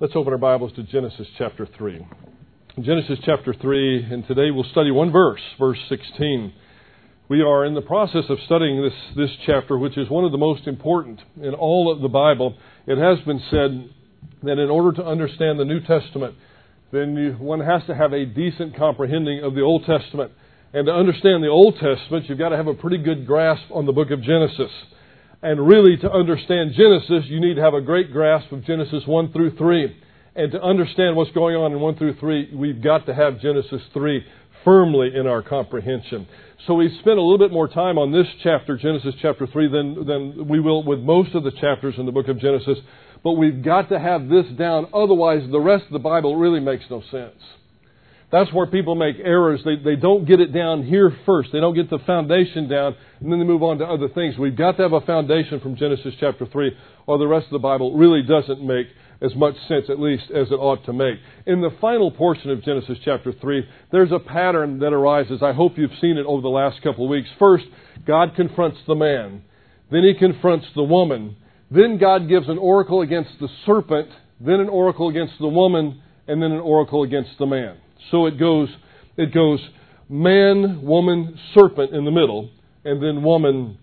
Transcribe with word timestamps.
Let's 0.00 0.14
open 0.14 0.32
our 0.32 0.38
Bibles 0.38 0.72
to 0.74 0.84
Genesis 0.84 1.26
chapter 1.38 1.66
3. 1.76 2.06
Genesis 2.82 3.18
chapter 3.24 3.52
3, 3.52 4.04
and 4.12 4.24
today 4.28 4.52
we'll 4.52 4.70
study 4.70 4.92
one 4.92 5.10
verse, 5.10 5.40
verse 5.58 5.78
16. 5.88 6.52
We 7.28 7.42
are 7.42 7.64
in 7.64 7.74
the 7.74 7.80
process 7.80 8.22
of 8.28 8.38
studying 8.46 8.80
this, 8.80 8.92
this 9.16 9.30
chapter, 9.44 9.76
which 9.76 9.98
is 9.98 10.08
one 10.08 10.24
of 10.24 10.30
the 10.30 10.38
most 10.38 10.68
important 10.68 11.20
in 11.42 11.52
all 11.52 11.90
of 11.90 12.00
the 12.00 12.06
Bible. 12.06 12.56
It 12.86 12.96
has 12.96 13.18
been 13.26 13.42
said 13.50 13.90
that 14.44 14.60
in 14.60 14.70
order 14.70 14.92
to 15.02 15.04
understand 15.04 15.58
the 15.58 15.64
New 15.64 15.80
Testament, 15.80 16.36
then 16.92 17.16
you, 17.16 17.32
one 17.32 17.58
has 17.58 17.82
to 17.88 17.94
have 17.96 18.12
a 18.12 18.24
decent 18.24 18.76
comprehending 18.76 19.42
of 19.42 19.56
the 19.56 19.62
Old 19.62 19.84
Testament. 19.84 20.30
And 20.72 20.86
to 20.86 20.92
understand 20.92 21.42
the 21.42 21.48
Old 21.48 21.74
Testament, 21.74 22.28
you've 22.28 22.38
got 22.38 22.50
to 22.50 22.56
have 22.56 22.68
a 22.68 22.74
pretty 22.74 22.98
good 22.98 23.26
grasp 23.26 23.64
on 23.72 23.84
the 23.84 23.92
book 23.92 24.12
of 24.12 24.22
Genesis. 24.22 24.70
And 25.40 25.66
really, 25.66 25.96
to 25.98 26.10
understand 26.10 26.72
Genesis, 26.74 27.30
you 27.30 27.40
need 27.40 27.54
to 27.54 27.62
have 27.62 27.74
a 27.74 27.80
great 27.80 28.12
grasp 28.12 28.50
of 28.50 28.64
Genesis 28.64 29.04
1 29.06 29.32
through 29.32 29.56
3. 29.56 29.96
And 30.34 30.52
to 30.52 30.60
understand 30.60 31.16
what's 31.16 31.30
going 31.30 31.54
on 31.54 31.72
in 31.72 31.80
1 31.80 31.96
through 31.96 32.16
3, 32.16 32.54
we've 32.54 32.82
got 32.82 33.06
to 33.06 33.14
have 33.14 33.40
Genesis 33.40 33.82
3 33.92 34.24
firmly 34.64 35.12
in 35.14 35.28
our 35.28 35.42
comprehension. 35.42 36.26
So 36.66 36.74
we 36.74 36.88
spent 37.00 37.18
a 37.18 37.22
little 37.22 37.38
bit 37.38 37.52
more 37.52 37.68
time 37.68 37.98
on 37.98 38.10
this 38.10 38.26
chapter, 38.42 38.76
Genesis 38.76 39.14
chapter 39.22 39.46
3, 39.46 39.68
than, 39.68 40.06
than 40.06 40.48
we 40.48 40.58
will 40.58 40.82
with 40.82 40.98
most 40.98 41.34
of 41.36 41.44
the 41.44 41.52
chapters 41.52 41.94
in 41.98 42.06
the 42.06 42.12
book 42.12 42.26
of 42.26 42.40
Genesis. 42.40 42.78
But 43.22 43.32
we've 43.32 43.62
got 43.62 43.88
to 43.90 43.98
have 43.98 44.28
this 44.28 44.46
down, 44.58 44.88
otherwise, 44.92 45.48
the 45.50 45.60
rest 45.60 45.84
of 45.84 45.92
the 45.92 45.98
Bible 46.00 46.36
really 46.36 46.60
makes 46.60 46.84
no 46.90 47.02
sense. 47.12 47.36
That's 48.30 48.52
where 48.52 48.66
people 48.66 48.94
make 48.94 49.16
errors. 49.22 49.60
They, 49.64 49.76
they 49.76 49.96
don't 49.96 50.26
get 50.26 50.40
it 50.40 50.52
down 50.52 50.84
here 50.84 51.16
first. 51.24 51.48
They 51.52 51.60
don't 51.60 51.74
get 51.74 51.88
the 51.88 51.98
foundation 52.00 52.68
down, 52.68 52.94
and 53.20 53.32
then 53.32 53.38
they 53.38 53.44
move 53.44 53.62
on 53.62 53.78
to 53.78 53.84
other 53.84 54.08
things. 54.08 54.36
We've 54.36 54.56
got 54.56 54.76
to 54.76 54.82
have 54.82 54.92
a 54.92 55.00
foundation 55.00 55.60
from 55.60 55.76
Genesis 55.76 56.14
chapter 56.20 56.44
3, 56.44 56.76
or 57.06 57.18
the 57.18 57.26
rest 57.26 57.46
of 57.46 57.52
the 57.52 57.58
Bible 57.58 57.96
really 57.96 58.22
doesn't 58.22 58.62
make 58.62 58.88
as 59.20 59.34
much 59.34 59.54
sense, 59.66 59.86
at 59.88 59.98
least, 59.98 60.24
as 60.30 60.48
it 60.50 60.54
ought 60.54 60.84
to 60.84 60.92
make. 60.92 61.18
In 61.46 61.60
the 61.60 61.74
final 61.80 62.10
portion 62.10 62.50
of 62.50 62.62
Genesis 62.62 62.98
chapter 63.04 63.32
3, 63.32 63.66
there's 63.90 64.12
a 64.12 64.18
pattern 64.18 64.78
that 64.80 64.92
arises. 64.92 65.42
I 65.42 65.52
hope 65.52 65.78
you've 65.78 65.98
seen 66.00 66.18
it 66.18 66.26
over 66.26 66.42
the 66.42 66.48
last 66.48 66.82
couple 66.82 67.04
of 67.04 67.10
weeks. 67.10 67.28
First, 67.38 67.64
God 68.06 68.36
confronts 68.36 68.78
the 68.86 68.94
man. 68.94 69.42
Then 69.90 70.02
he 70.04 70.14
confronts 70.14 70.66
the 70.76 70.84
woman. 70.84 71.36
Then 71.70 71.98
God 71.98 72.28
gives 72.28 72.48
an 72.48 72.58
oracle 72.58 73.00
against 73.00 73.30
the 73.40 73.48
serpent. 73.64 74.08
Then 74.38 74.60
an 74.60 74.68
oracle 74.68 75.08
against 75.08 75.34
the 75.40 75.48
woman. 75.48 76.02
And 76.28 76.42
then 76.42 76.52
an 76.52 76.60
oracle 76.60 77.02
against 77.02 77.30
the 77.38 77.46
man. 77.46 77.78
So 78.10 78.26
it 78.26 78.38
goes, 78.38 78.68
it 79.16 79.32
goes 79.32 79.60
man, 80.08 80.82
woman, 80.82 81.38
serpent 81.54 81.94
in 81.94 82.04
the 82.04 82.10
middle, 82.10 82.50
and 82.84 83.02
then 83.02 83.22
woman, 83.22 83.78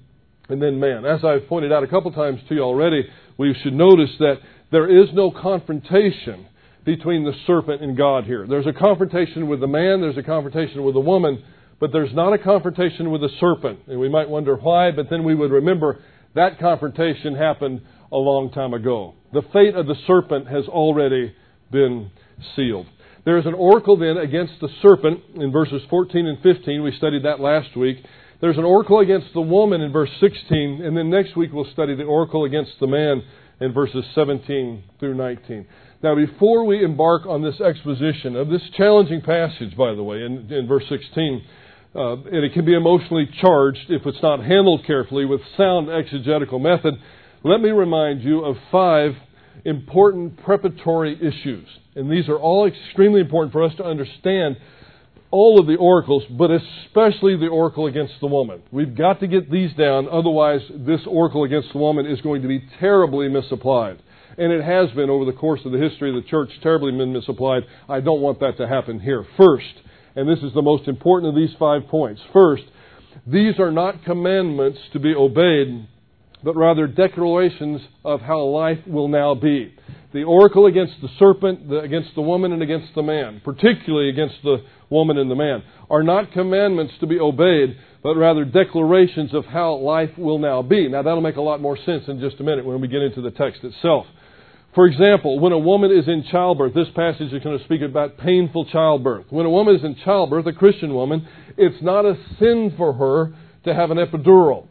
and 0.50 0.62
then 0.62 0.80
man. 0.80 1.06
As 1.06 1.24
I've 1.24 1.48
pointed 1.48 1.72
out 1.72 1.84
a 1.84 1.88
couple 1.88 2.12
times 2.12 2.40
to 2.50 2.56
you 2.56 2.62
already, 2.62 3.04
we 3.38 3.56
should 3.62 3.74
notice 3.74 4.10
that 4.20 4.38
there 4.72 4.90
is 4.90 5.10
no 5.14 5.32
confrontation 5.32 6.48
between 6.86 7.24
the 7.24 7.34
serpent 7.48 7.82
and 7.82 7.98
God 7.98 8.26
here. 8.26 8.46
There's 8.48 8.68
a 8.68 8.74
confrontation 8.74 9.48
with 9.48 9.60
the 9.60 9.68
man, 9.68 10.02
there's 10.02 10.18
a 10.18 10.24
confrontation 10.24 10.84
with 10.84 10.94
the 10.94 11.02
woman, 11.02 11.44
but 11.80 11.92
there's 11.92 12.14
not 12.14 12.34
a 12.34 12.38
confrontation 12.38 13.12
with 13.12 13.22
the 13.22 13.30
serpent. 13.40 13.80
And 13.88 14.00
we 14.00 14.10
might 14.10 14.30
wonder 14.30 14.56
why, 14.56 14.92
but 14.92 15.10
then 15.10 15.24
we 15.24 15.36
would 15.36 15.52
remember 15.52 16.00
that 16.36 16.60
confrontation 16.60 17.36
happened 17.36 17.82
a 18.12 18.18
long 18.18 18.52
time 18.52 18.74
ago. 18.74 19.16
The 19.34 19.42
fate 19.54 19.76
of 19.76 19.88
the 19.88 19.96
serpent 20.06 20.48
has 20.48 20.66
already 20.68 21.34
been 21.72 22.12
sealed. 22.56 22.88
There 23.26 23.40
is 23.40 23.48
an 23.48 23.56
oracle 23.56 23.98
then 23.98 24.18
against 24.18 24.54
the 24.62 24.70
serpent 24.84 25.20
in 25.34 25.52
verses 25.52 25.82
14 25.90 26.28
and 26.28 26.38
15. 26.44 26.84
We 26.84 26.92
studied 26.96 27.26
that 27.26 27.40
last 27.40 27.76
week. 27.76 27.98
There's 28.40 28.58
an 28.58 28.64
oracle 28.64 29.00
against 29.00 29.34
the 29.34 29.42
woman 29.42 29.82
in 29.82 29.92
verse 29.92 30.12
16, 30.20 30.82
and 30.84 30.96
then 30.96 31.10
next 31.10 31.36
week 31.36 31.52
we'll 31.52 31.72
study 31.74 31.96
the 31.96 32.04
oracle 32.04 32.46
against 32.46 32.74
the 32.80 32.86
man 32.86 33.24
in 33.60 33.74
verses 33.74 34.06
17 34.14 34.84
through 35.00 35.16
19. 35.16 35.66
Now, 36.04 36.14
before 36.14 36.66
we 36.66 36.84
embark 36.84 37.26
on 37.26 37.42
this 37.42 37.60
exposition 37.60 38.36
of 38.36 38.50
this 38.50 38.62
challenging 38.78 39.22
passage, 39.22 39.76
by 39.76 39.96
the 39.96 40.04
way, 40.04 40.18
in, 40.18 40.52
in 40.54 40.68
verse 40.68 40.84
16, 40.88 41.42
uh, 41.96 42.12
and 42.12 42.46
it 42.46 42.54
can 42.54 42.64
be 42.64 42.76
emotionally 42.76 43.28
charged 43.42 43.90
if 43.90 44.06
it's 44.06 44.22
not 44.22 44.42
handled 44.42 44.86
carefully 44.86 45.26
with 45.26 45.42
sound 45.58 45.90
exegetical 45.90 46.60
method, 46.60 46.94
let 47.44 47.60
me 47.60 47.70
remind 47.70 48.22
you 48.22 48.46
of 48.46 48.56
five 48.72 49.14
important 49.64 50.44
preparatory 50.44 51.16
issues. 51.16 51.68
And 51.96 52.12
these 52.12 52.28
are 52.28 52.38
all 52.38 52.68
extremely 52.68 53.22
important 53.22 53.54
for 53.54 53.64
us 53.64 53.74
to 53.78 53.86
understand 53.86 54.58
all 55.32 55.60
of 55.60 55.68
the 55.68 55.76
oracles, 55.76 56.24
but 56.30 56.50
especially 56.52 57.36
the 57.36 57.48
oracle 57.48 57.88
against 57.88 58.14
the 58.22 58.28
woman. 58.28 58.62
We've 58.72 58.96
got 58.96 59.20
to 59.20 59.28
get 59.28 59.52
these 59.52 59.74
down, 59.74 60.08
otherwise, 60.10 60.62
this 60.70 61.02
oracle 61.08 61.44
against 61.44 61.74
the 61.74 61.80
woman 61.80 62.06
is 62.06 62.22
going 62.22 62.42
to 62.42 62.48
be 62.48 62.64
terribly 62.80 63.28
misapplied. 63.28 64.02
And 64.38 64.52
it 64.52 64.64
has 64.64 64.92
been 64.92 65.10
over 65.10 65.26
the 65.26 65.38
course 65.38 65.62
of 65.66 65.72
the 65.72 65.78
history 65.78 66.10
of 66.10 66.22
the 66.22 66.30
church, 66.30 66.50
terribly 66.62 66.92
been 66.92 67.14
misapplied. 67.14 67.64
I 67.90 68.02
don't 68.02 68.22
want 68.22 68.40
that 68.42 68.58
to 68.58 68.68
happen 68.68 69.00
here. 69.00 69.26
First, 69.38 69.74
and 70.16 70.30
this 70.30 70.40
is 70.40 70.54
the 70.54 70.62
most 70.62 70.88
important 70.88 71.30
of 71.30 71.36
these 71.36 71.56
five 71.58 71.88
points. 71.88 72.22
First, 72.32 72.64
these 73.26 73.60
are 73.60 73.72
not 73.72 74.04
commandments 74.04 74.80
to 74.94 75.00
be 75.00 75.14
obeyed, 75.16 75.88
but 76.46 76.56
rather 76.56 76.86
declarations 76.86 77.82
of 78.06 78.22
how 78.22 78.44
life 78.44 78.78
will 78.86 79.08
now 79.08 79.34
be. 79.34 79.74
The 80.14 80.24
oracle 80.24 80.68
against 80.68 80.94
the 81.02 81.10
serpent, 81.18 81.68
the, 81.68 81.80
against 81.80 82.14
the 82.14 82.22
woman, 82.22 82.54
and 82.54 82.62
against 82.62 82.94
the 82.94 83.02
man, 83.02 83.42
particularly 83.44 84.10
against 84.10 84.36
the 84.44 84.58
woman 84.92 85.18
and 85.18 85.30
the 85.30 85.36
man, 85.36 85.64
are 85.90 86.04
not 86.04 86.32
commandments 86.32 86.94
to 87.00 87.08
be 87.08 87.20
obeyed, 87.20 87.76
but 88.04 88.16
rather 88.16 88.46
declarations 88.46 89.34
of 89.34 89.46
how 89.46 89.74
life 89.74 90.12
will 90.20 90.38
now 90.38 90.62
be. 90.62 90.88
Now, 90.88 91.02
that'll 91.02 91.20
make 91.20 91.36
a 91.36 91.42
lot 91.42 91.62
more 91.62 91.78
sense 91.84 92.04
in 92.08 92.20
just 92.20 92.40
a 92.40 92.44
minute 92.44 92.64
when 92.64 92.80
we 92.80 92.88
get 92.88 93.02
into 93.02 93.22
the 93.22 93.32
text 93.32 93.64
itself. 93.64 94.06
For 94.76 94.86
example, 94.86 95.40
when 95.40 95.52
a 95.52 95.58
woman 95.58 95.90
is 95.90 96.08
in 96.08 96.26
childbirth, 96.30 96.76
this 96.76 96.90
passage 96.96 97.34
is 97.34 97.44
going 97.44 97.58
to 97.58 97.66
speak 97.66 97.82
about 97.82 98.20
painful 98.20 98.66
childbirth. 98.66 99.26
When 99.32 99.48
a 99.48 99.50
woman 99.50 99.76
is 99.76 99.84
in 99.84 99.96
childbirth, 100.06 100.46
a 100.46 100.54
Christian 100.54 100.94
woman, 100.94 101.28
it's 101.58 101.82
not 101.82 102.06
a 102.06 102.16
sin 102.38 102.76
for 102.78 102.94
her 102.94 103.34
to 103.64 103.74
have 103.74 103.90
an 103.90 103.98
epidural. 103.98 104.68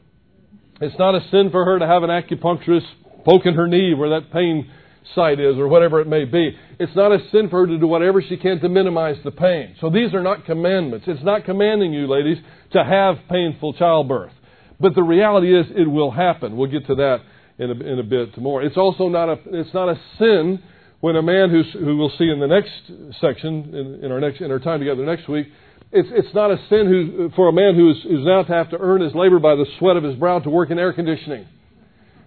It's 0.81 0.99
not 0.99 1.15
a 1.15 1.21
sin 1.31 1.51
for 1.51 1.65
her 1.65 1.79
to 1.79 1.87
have 1.87 2.03
an 2.03 2.11
acupuncturist 2.11 2.87
poking 3.25 3.55
her 3.55 3.67
knee 3.67 3.95
where 3.95 4.21
that 4.21 4.33
pain 4.33 4.71
site 5.15 5.39
is 5.39 5.57
or 5.57 5.69
whatever 5.69 6.01
it 6.01 6.07
may 6.07 6.25
be. 6.25 6.57
It's 6.79 6.95
not 6.97 7.13
a 7.13 7.19
sin 7.31 7.49
for 7.49 7.61
her 7.61 7.67
to 7.67 7.79
do 7.79 7.87
whatever 7.87 8.23
she 8.23 8.37
can 8.37 8.61
to 8.61 8.69
minimize 8.69 9.17
the 9.23 9.31
pain. 9.31 9.77
So 9.81 9.91
these 9.91 10.13
are 10.15 10.23
not 10.23 10.45
commandments. 10.45 11.07
It's 11.09 11.23
not 11.23 11.45
commanding 11.45 11.93
you, 11.93 12.07
ladies, 12.07 12.39
to 12.73 12.85
have 12.85 13.17
painful 13.31 13.75
childbirth. 13.75 14.33
But 14.81 14.95
the 14.95 15.03
reality 15.03 15.59
is 15.59 15.67
it 15.71 15.89
will 15.89 16.11
happen. 16.11 16.57
We'll 16.57 16.71
get 16.71 16.87
to 16.89 16.95
that 16.97 17.21
in 17.59 17.71
a, 17.71 17.93
in 17.93 17.99
a 17.99 18.03
bit 18.03 18.37
more. 18.37 18.63
It's 18.63 18.77
also 18.77 19.09
not 19.09 19.29
a, 19.29 19.37
it's 19.47 19.73
not 19.73 19.89
a 19.89 20.01
sin 20.19 20.63
when 21.01 21.17
a 21.17 21.23
man 21.23 21.51
who's, 21.51 21.71
who 21.73 21.97
we'll 21.97 22.13
see 22.19 22.31
in 22.31 22.41
the 22.41 22.47
next 22.47 22.73
section, 23.21 23.75
in, 23.75 24.05
in, 24.05 24.13
our, 24.13 24.21
next, 24.21 24.41
in 24.41 24.51
our 24.51 24.59
time 24.59 24.81
together 24.81 25.05
next 25.05 25.29
week, 25.29 25.47
it's, 25.95 26.09
it's 26.13 26.35
not 26.35 26.51
a 26.51 26.57
sin 26.69 26.87
who, 26.87 27.31
for 27.37 27.49
a 27.49 27.53
man 27.53 27.75
who 27.77 27.91
is, 27.91 27.97
who's 28.03 28.27
now 28.27 28.43
to 28.43 28.53
have 28.53 28.71
to 28.71 28.79
earn 28.79 29.01
his 29.01 29.15
labor 29.15 29.39
by 29.39 29.55
the 29.55 29.65
sweat 29.79 29.97
of 29.97 30.03
his 30.03 30.17
brow 30.17 30.41
to 30.41 30.51
work 30.51 30.71
in 30.71 30.79
air 30.79 30.93
conditioning. 30.93 31.47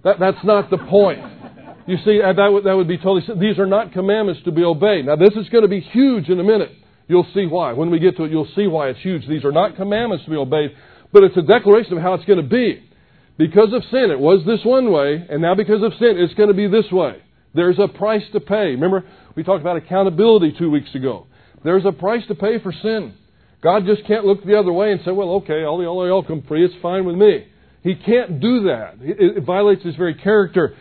That, 0.03 0.19
that's 0.19 0.43
not 0.43 0.69
the 0.69 0.77
point. 0.77 1.19
You 1.85 1.97
see, 2.03 2.21
uh, 2.21 2.33
that 2.33 2.47
would, 2.47 2.63
that 2.63 2.75
would 2.75 2.87
be 2.87 2.97
totally. 2.97 3.23
These 3.39 3.59
are 3.59 3.65
not 3.65 3.91
commandments 3.91 4.41
to 4.45 4.51
be 4.51 4.63
obeyed. 4.63 5.05
Now, 5.05 5.17
this 5.17 5.33
is 5.35 5.49
going 5.49 5.63
to 5.63 5.67
be 5.67 5.81
huge 5.81 6.29
in 6.29 6.39
a 6.39 6.43
minute. 6.43 6.71
You'll 7.07 7.27
see 7.33 7.45
why. 7.45 7.73
When 7.73 7.89
we 7.89 7.99
get 7.99 8.17
to 8.17 8.23
it, 8.23 8.31
you'll 8.31 8.49
see 8.55 8.67
why 8.67 8.89
it's 8.89 8.99
huge. 9.01 9.27
These 9.27 9.45
are 9.45 9.51
not 9.51 9.75
commandments 9.75 10.25
to 10.25 10.31
be 10.31 10.37
obeyed, 10.37 10.71
but 11.11 11.23
it's 11.23 11.37
a 11.37 11.41
declaration 11.41 11.93
of 11.93 12.01
how 12.01 12.13
it's 12.13 12.25
going 12.25 12.41
to 12.41 12.47
be. 12.47 12.83
Because 13.37 13.73
of 13.73 13.83
sin, 13.91 14.11
it 14.11 14.19
was 14.19 14.45
this 14.45 14.59
one 14.63 14.91
way, 14.91 15.25
and 15.29 15.41
now 15.41 15.55
because 15.55 15.83
of 15.83 15.93
sin, 15.99 16.15
it's 16.17 16.33
going 16.33 16.49
to 16.49 16.55
be 16.55 16.67
this 16.67 16.91
way. 16.91 17.21
There's 17.53 17.79
a 17.79 17.87
price 17.87 18.23
to 18.33 18.39
pay. 18.39 18.75
Remember, 18.75 19.05
we 19.35 19.43
talked 19.43 19.61
about 19.61 19.77
accountability 19.77 20.55
two 20.57 20.71
weeks 20.71 20.93
ago. 20.95 21.27
There's 21.63 21.85
a 21.85 21.91
price 21.91 22.23
to 22.27 22.35
pay 22.35 22.59
for 22.59 22.73
sin. 22.73 23.13
God 23.61 23.85
just 23.85 24.05
can't 24.05 24.25
look 24.25 24.43
the 24.43 24.57
other 24.57 24.71
way 24.71 24.91
and 24.91 25.01
say, 25.03 25.11
well, 25.11 25.31
okay, 25.35 25.63
all 25.63 25.77
the 25.77 26.27
come 26.27 26.43
free. 26.47 26.63
It's 26.63 26.75
fine 26.81 27.05
with 27.05 27.15
me. 27.15 27.47
He 27.81 27.95
can't 27.95 28.39
do 28.39 28.63
that. 28.63 28.95
It, 29.01 29.37
it 29.37 29.43
violates 29.43 29.83
his 29.83 29.95
very 29.95 30.13
character. 30.13 30.75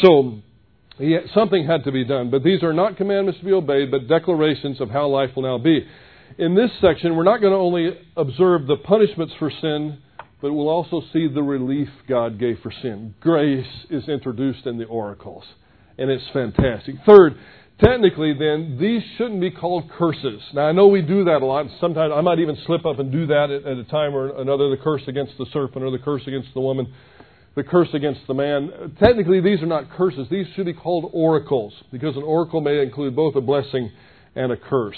So 0.00 0.40
he, 0.98 1.18
something 1.34 1.66
had 1.66 1.84
to 1.84 1.92
be 1.92 2.04
done. 2.04 2.30
But 2.30 2.42
these 2.42 2.62
are 2.62 2.72
not 2.72 2.96
commandments 2.96 3.40
to 3.40 3.44
be 3.44 3.52
obeyed, 3.52 3.90
but 3.90 4.08
declarations 4.08 4.80
of 4.80 4.90
how 4.90 5.08
life 5.08 5.30
will 5.36 5.42
now 5.42 5.58
be. 5.58 5.86
In 6.38 6.54
this 6.54 6.70
section, 6.80 7.14
we're 7.16 7.24
not 7.24 7.40
going 7.40 7.52
to 7.52 7.58
only 7.58 7.98
observe 8.16 8.66
the 8.66 8.76
punishments 8.76 9.34
for 9.38 9.50
sin, 9.60 9.98
but 10.40 10.52
we'll 10.52 10.68
also 10.68 11.02
see 11.12 11.28
the 11.28 11.42
relief 11.42 11.88
God 12.08 12.38
gave 12.38 12.58
for 12.62 12.72
sin. 12.80 13.14
Grace 13.20 13.66
is 13.90 14.08
introduced 14.08 14.66
in 14.66 14.78
the 14.78 14.84
oracles, 14.86 15.44
and 15.98 16.10
it's 16.10 16.24
fantastic. 16.32 16.94
Third, 17.04 17.36
technically, 17.82 18.32
then, 18.32 18.78
these 18.80 19.02
shouldn't 19.16 19.40
be 19.40 19.50
called 19.50 19.90
curses. 19.98 20.40
Now, 20.54 20.62
I 20.62 20.72
know 20.72 20.88
we 20.88 21.02
do 21.02 21.24
that 21.24 21.42
a 21.42 21.44
lot. 21.44 21.66
Sometimes 21.80 22.12
I 22.14 22.20
might 22.20 22.38
even 22.38 22.56
slip 22.66 22.86
up 22.86 22.98
and 22.98 23.10
do 23.10 23.26
that 23.26 23.50
at, 23.50 23.66
at 23.66 23.76
a 23.78 23.84
time 23.84 24.14
or 24.14 24.40
another 24.40 24.70
the 24.70 24.76
curse 24.76 25.02
against 25.08 25.36
the 25.38 25.46
serpent 25.52 25.84
or 25.84 25.90
the 25.90 25.98
curse 25.98 26.22
against 26.26 26.48
the 26.54 26.60
woman, 26.60 26.92
the 27.54 27.62
curse 27.62 27.88
against 27.92 28.20
the 28.26 28.34
man. 28.34 28.94
Technically, 28.98 29.40
these 29.40 29.60
are 29.62 29.66
not 29.66 29.90
curses. 29.90 30.26
These 30.30 30.46
should 30.54 30.66
be 30.66 30.72
called 30.72 31.10
oracles 31.12 31.74
because 31.90 32.16
an 32.16 32.22
oracle 32.22 32.60
may 32.60 32.80
include 32.82 33.14
both 33.14 33.34
a 33.36 33.40
blessing 33.40 33.90
and 34.34 34.52
a 34.52 34.56
curse. 34.56 34.96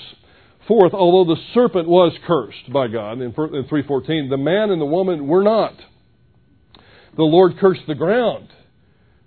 Fourth, 0.68 0.94
although 0.94 1.34
the 1.34 1.40
serpent 1.52 1.88
was 1.88 2.12
cursed 2.26 2.72
by 2.72 2.88
God 2.88 3.20
in 3.20 3.32
314, 3.32 4.28
the 4.30 4.36
man 4.36 4.70
and 4.70 4.80
the 4.80 4.86
woman 4.86 5.26
were 5.26 5.42
not. 5.42 5.74
The 7.16 7.22
Lord 7.22 7.58
cursed 7.58 7.82
the 7.86 7.94
ground 7.94 8.48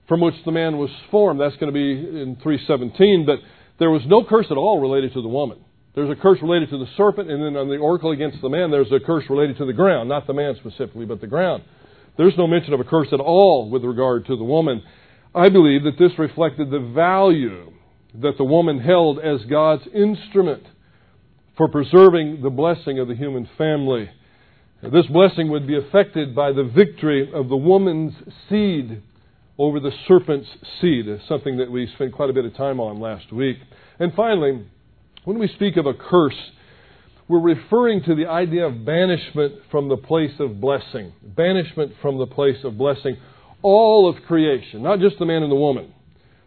from 0.07 0.21
which 0.21 0.35
the 0.45 0.51
man 0.51 0.77
was 0.77 0.89
formed. 1.11 1.39
That's 1.39 1.55
going 1.57 1.71
to 1.71 1.77
be 1.77 1.91
in 1.91 2.37
317. 2.41 3.25
But 3.25 3.39
there 3.79 3.89
was 3.89 4.01
no 4.05 4.23
curse 4.23 4.47
at 4.49 4.57
all 4.57 4.79
related 4.79 5.13
to 5.13 5.21
the 5.21 5.27
woman. 5.27 5.59
There's 5.95 6.09
a 6.09 6.15
curse 6.15 6.39
related 6.41 6.69
to 6.69 6.77
the 6.77 6.85
serpent, 6.95 7.29
and 7.31 7.41
then 7.41 7.57
on 7.57 7.69
the 7.69 7.77
oracle 7.77 8.11
against 8.11 8.41
the 8.41 8.49
man, 8.49 8.69
there's 8.69 8.91
a 8.91 8.99
curse 9.03 9.23
related 9.29 9.57
to 9.57 9.65
the 9.65 9.73
ground, 9.73 10.09
not 10.09 10.27
the 10.27 10.33
man 10.33 10.55
specifically, 10.59 11.05
but 11.05 11.21
the 11.21 11.27
ground. 11.27 11.63
There's 12.17 12.37
no 12.37 12.47
mention 12.47 12.73
of 12.73 12.79
a 12.79 12.83
curse 12.83 13.07
at 13.11 13.19
all 13.19 13.69
with 13.69 13.83
regard 13.83 14.27
to 14.27 14.37
the 14.37 14.43
woman. 14.43 14.83
I 15.33 15.49
believe 15.49 15.83
that 15.83 15.97
this 15.99 16.11
reflected 16.17 16.69
the 16.69 16.91
value 16.93 17.71
that 18.21 18.37
the 18.37 18.43
woman 18.43 18.79
held 18.79 19.19
as 19.19 19.41
God's 19.49 19.87
instrument 19.93 20.63
for 21.57 21.67
preserving 21.67 22.41
the 22.41 22.49
blessing 22.49 22.99
of 22.99 23.07
the 23.07 23.15
human 23.15 23.49
family. 23.57 24.09
This 24.81 25.07
blessing 25.07 25.49
would 25.49 25.65
be 25.65 25.77
affected 25.77 26.35
by 26.35 26.51
the 26.51 26.63
victory 26.63 27.31
of 27.33 27.49
the 27.49 27.57
woman's 27.57 28.13
seed 28.47 29.01
over 29.57 29.79
the 29.79 29.91
serpent's 30.07 30.47
seed, 30.79 31.05
something 31.27 31.57
that 31.57 31.71
we 31.71 31.87
spent 31.95 32.13
quite 32.13 32.29
a 32.29 32.33
bit 32.33 32.45
of 32.45 32.55
time 32.55 32.79
on 32.79 32.99
last 32.99 33.31
week. 33.31 33.57
And 33.99 34.13
finally, 34.13 34.65
when 35.23 35.39
we 35.39 35.47
speak 35.55 35.77
of 35.77 35.85
a 35.85 35.93
curse, 35.93 36.37
we're 37.27 37.41
referring 37.41 38.03
to 38.03 38.15
the 38.15 38.27
idea 38.27 38.65
of 38.67 38.85
banishment 38.85 39.55
from 39.71 39.89
the 39.89 39.97
place 39.97 40.33
of 40.39 40.61
blessing. 40.61 41.11
Banishment 41.23 41.93
from 42.01 42.17
the 42.17 42.27
place 42.27 42.63
of 42.63 42.77
blessing 42.77 43.17
all 43.61 44.07
of 44.07 44.23
creation, 44.23 44.83
not 44.83 44.99
just 44.99 45.17
the 45.19 45.25
man 45.25 45.43
and 45.43 45.51
the 45.51 45.55
woman, 45.55 45.93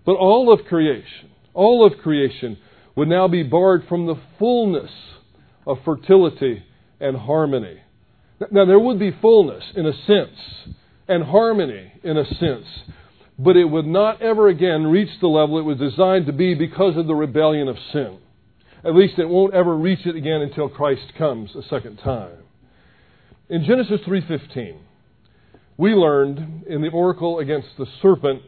but 0.06 0.14
all 0.14 0.52
of 0.52 0.64
creation, 0.66 1.30
all 1.54 1.84
of 1.84 1.98
creation 1.98 2.56
would 2.96 3.08
now 3.08 3.28
be 3.28 3.42
barred 3.42 3.82
from 3.88 4.06
the 4.06 4.14
fullness 4.38 4.90
of 5.66 5.78
fertility 5.84 6.62
and 7.00 7.16
harmony. 7.16 7.78
Now, 8.50 8.64
there 8.64 8.78
would 8.78 8.98
be 8.98 9.10
fullness 9.20 9.64
in 9.74 9.86
a 9.86 9.92
sense, 10.06 10.74
and 11.08 11.24
harmony 11.24 11.92
in 12.02 12.16
a 12.16 12.24
sense, 12.24 12.66
but 13.42 13.56
it 13.56 13.64
would 13.64 13.87
not 13.87 14.20
ever 14.20 14.48
again 14.48 14.87
reach 14.87 15.08
the 15.20 15.26
level 15.26 15.58
it 15.58 15.62
was 15.62 15.78
designed 15.78 16.26
to 16.26 16.32
be 16.32 16.54
because 16.54 16.96
of 16.98 17.06
the 17.06 17.14
rebellion 17.14 17.69
of 17.69 17.76
sin. 17.90 18.19
At 18.84 18.94
least 18.94 19.19
it 19.19 19.28
won't 19.28 19.54
ever 19.54 19.75
reach 19.76 20.04
it 20.04 20.14
again 20.14 20.42
until 20.42 20.69
Christ 20.69 21.14
comes 21.16 21.50
a 21.54 21.62
second 21.69 21.96
time. 21.98 22.37
In 23.48 23.64
Genesis 23.64 24.00
3:15, 24.02 24.75
we 25.78 25.94
learned 25.94 26.64
in 26.66 26.82
the 26.82 26.90
oracle 26.90 27.38
against 27.38 27.69
the 27.78 27.87
serpent 28.02 28.42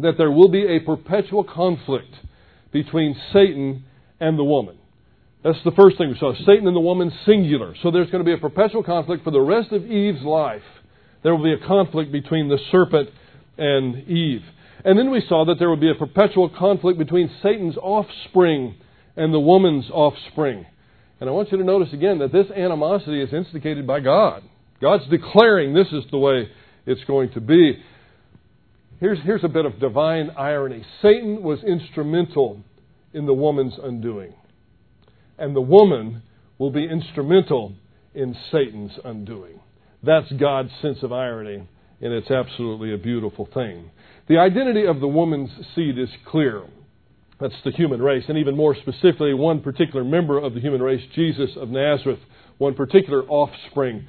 that 0.00 0.18
there 0.18 0.32
will 0.32 0.48
be 0.48 0.66
a 0.66 0.80
perpetual 0.80 1.44
conflict 1.44 2.12
between 2.72 3.16
Satan 3.32 3.84
and 4.18 4.36
the 4.36 4.44
woman. 4.44 4.76
That's 5.44 5.62
the 5.62 5.70
first 5.72 5.98
thing 5.98 6.08
we 6.08 6.18
saw. 6.18 6.34
Satan 6.34 6.66
and 6.66 6.74
the 6.74 6.80
woman 6.80 7.12
singular. 7.24 7.76
So 7.80 7.92
there's 7.92 8.10
going 8.10 8.24
to 8.24 8.28
be 8.28 8.34
a 8.34 8.38
perpetual 8.38 8.82
conflict 8.82 9.22
for 9.22 9.30
the 9.30 9.40
rest 9.40 9.70
of 9.70 9.86
Eve's 9.86 10.22
life. 10.22 10.64
There 11.22 11.34
will 11.34 11.44
be 11.44 11.52
a 11.52 11.66
conflict 11.66 12.10
between 12.10 12.48
the 12.48 12.58
serpent 12.72 13.10
and 13.58 14.08
Eve. 14.08 14.42
And 14.84 14.98
then 14.98 15.10
we 15.10 15.22
saw 15.28 15.44
that 15.46 15.58
there 15.58 15.70
would 15.70 15.80
be 15.80 15.90
a 15.90 15.94
perpetual 15.94 16.48
conflict 16.48 16.98
between 16.98 17.30
Satan's 17.42 17.76
offspring 17.76 18.76
and 19.16 19.32
the 19.32 19.40
woman's 19.40 19.90
offspring. 19.90 20.66
And 21.20 21.28
I 21.28 21.32
want 21.32 21.50
you 21.50 21.58
to 21.58 21.64
notice 21.64 21.92
again 21.92 22.18
that 22.18 22.32
this 22.32 22.50
animosity 22.54 23.22
is 23.22 23.32
instigated 23.32 23.86
by 23.86 24.00
God. 24.00 24.42
God's 24.80 25.08
declaring 25.08 25.72
this 25.72 25.88
is 25.88 26.04
the 26.10 26.18
way 26.18 26.48
it's 26.84 27.04
going 27.04 27.32
to 27.32 27.40
be. 27.40 27.82
Here's, 29.00 29.18
here's 29.24 29.44
a 29.44 29.48
bit 29.48 29.66
of 29.66 29.78
divine 29.78 30.30
irony 30.36 30.84
Satan 31.02 31.42
was 31.42 31.62
instrumental 31.64 32.62
in 33.12 33.26
the 33.26 33.34
woman's 33.34 33.74
undoing, 33.82 34.34
and 35.38 35.56
the 35.56 35.60
woman 35.60 36.22
will 36.58 36.70
be 36.70 36.84
instrumental 36.84 37.74
in 38.14 38.36
Satan's 38.50 38.92
undoing. 39.04 39.60
That's 40.02 40.30
God's 40.32 40.70
sense 40.80 40.98
of 41.02 41.12
irony, 41.12 41.68
and 42.00 42.12
it's 42.12 42.30
absolutely 42.30 42.92
a 42.92 42.98
beautiful 42.98 43.48
thing. 43.52 43.90
The 44.28 44.38
identity 44.38 44.86
of 44.86 45.00
the 45.00 45.08
woman's 45.08 45.50
seed 45.74 45.98
is 45.98 46.08
clear. 46.26 46.62
That's 47.40 47.54
the 47.64 47.70
human 47.70 48.00
race, 48.00 48.24
and 48.28 48.38
even 48.38 48.56
more 48.56 48.74
specifically, 48.74 49.34
one 49.34 49.60
particular 49.60 50.04
member 50.04 50.38
of 50.38 50.54
the 50.54 50.60
human 50.60 50.82
race, 50.82 51.02
Jesus 51.14 51.50
of 51.56 51.68
Nazareth, 51.68 52.20
one 52.58 52.74
particular 52.74 53.22
offspring 53.24 54.06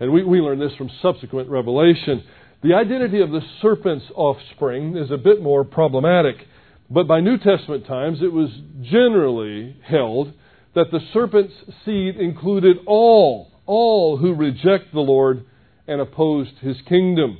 and 0.00 0.12
we, 0.12 0.24
we 0.24 0.40
learn 0.40 0.58
this 0.58 0.74
from 0.76 0.90
subsequent 1.00 1.48
revelation. 1.48 2.24
The 2.62 2.74
identity 2.74 3.20
of 3.20 3.30
the 3.30 3.42
serpent's 3.62 4.06
offspring 4.14 4.96
is 4.96 5.10
a 5.10 5.16
bit 5.16 5.42
more 5.42 5.64
problematic, 5.64 6.36
but 6.90 7.06
by 7.06 7.20
New 7.20 7.38
Testament 7.38 7.86
times 7.86 8.18
it 8.22 8.32
was 8.32 8.50
generally 8.82 9.76
held 9.84 10.32
that 10.74 10.90
the 10.90 11.00
serpent's 11.12 11.54
seed 11.84 12.16
included 12.16 12.78
all, 12.86 13.52
all 13.66 14.16
who 14.16 14.34
reject 14.34 14.92
the 14.92 15.00
Lord 15.00 15.44
and 15.86 16.00
opposed 16.00 16.58
his 16.60 16.76
kingdom. 16.88 17.38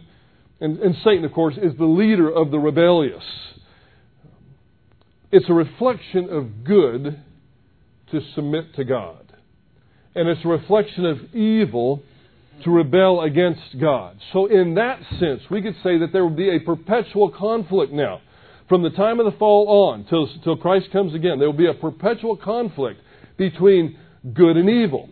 And, 0.61 0.79
and 0.79 0.95
Satan, 1.05 1.25
of 1.25 1.33
course, 1.33 1.57
is 1.61 1.77
the 1.79 1.85
leader 1.85 2.31
of 2.31 2.51
the 2.51 2.59
rebellious. 2.59 3.25
It's 5.33 5.49
a 5.49 5.55
reflection 5.55 6.31
of 6.31 6.65
good 6.65 7.21
to 8.13 8.21
submit 8.35 8.75
to 8.77 8.85
God. 8.85 9.33
And 10.15 10.29
it's 10.29 10.45
a 10.45 10.49
reflection 10.49 11.07
of 11.07 11.35
evil 11.35 12.03
to 12.63 12.71
rebel 12.71 13.23
against 13.23 13.81
God. 13.81 14.17
So, 14.33 14.47
in 14.47 14.75
that 14.75 15.01
sense, 15.19 15.41
we 15.51 15.61
could 15.61 15.75
say 15.83 15.99
that 15.99 16.11
there 16.13 16.23
will 16.23 16.37
be 16.37 16.55
a 16.55 16.61
perpetual 16.61 17.31
conflict 17.31 17.93
now. 17.93 18.21
From 18.69 18.83
the 18.83 18.91
time 18.91 19.19
of 19.21 19.31
the 19.31 19.37
fall 19.39 19.91
on 19.91 20.07
till, 20.09 20.29
till 20.43 20.57
Christ 20.57 20.91
comes 20.93 21.15
again, 21.15 21.39
there 21.39 21.51
will 21.51 21.59
be 21.59 21.69
a 21.69 21.75
perpetual 21.75 22.37
conflict 22.37 23.01
between 23.37 23.99
good 24.33 24.57
and 24.57 24.71
evil. 24.71 25.11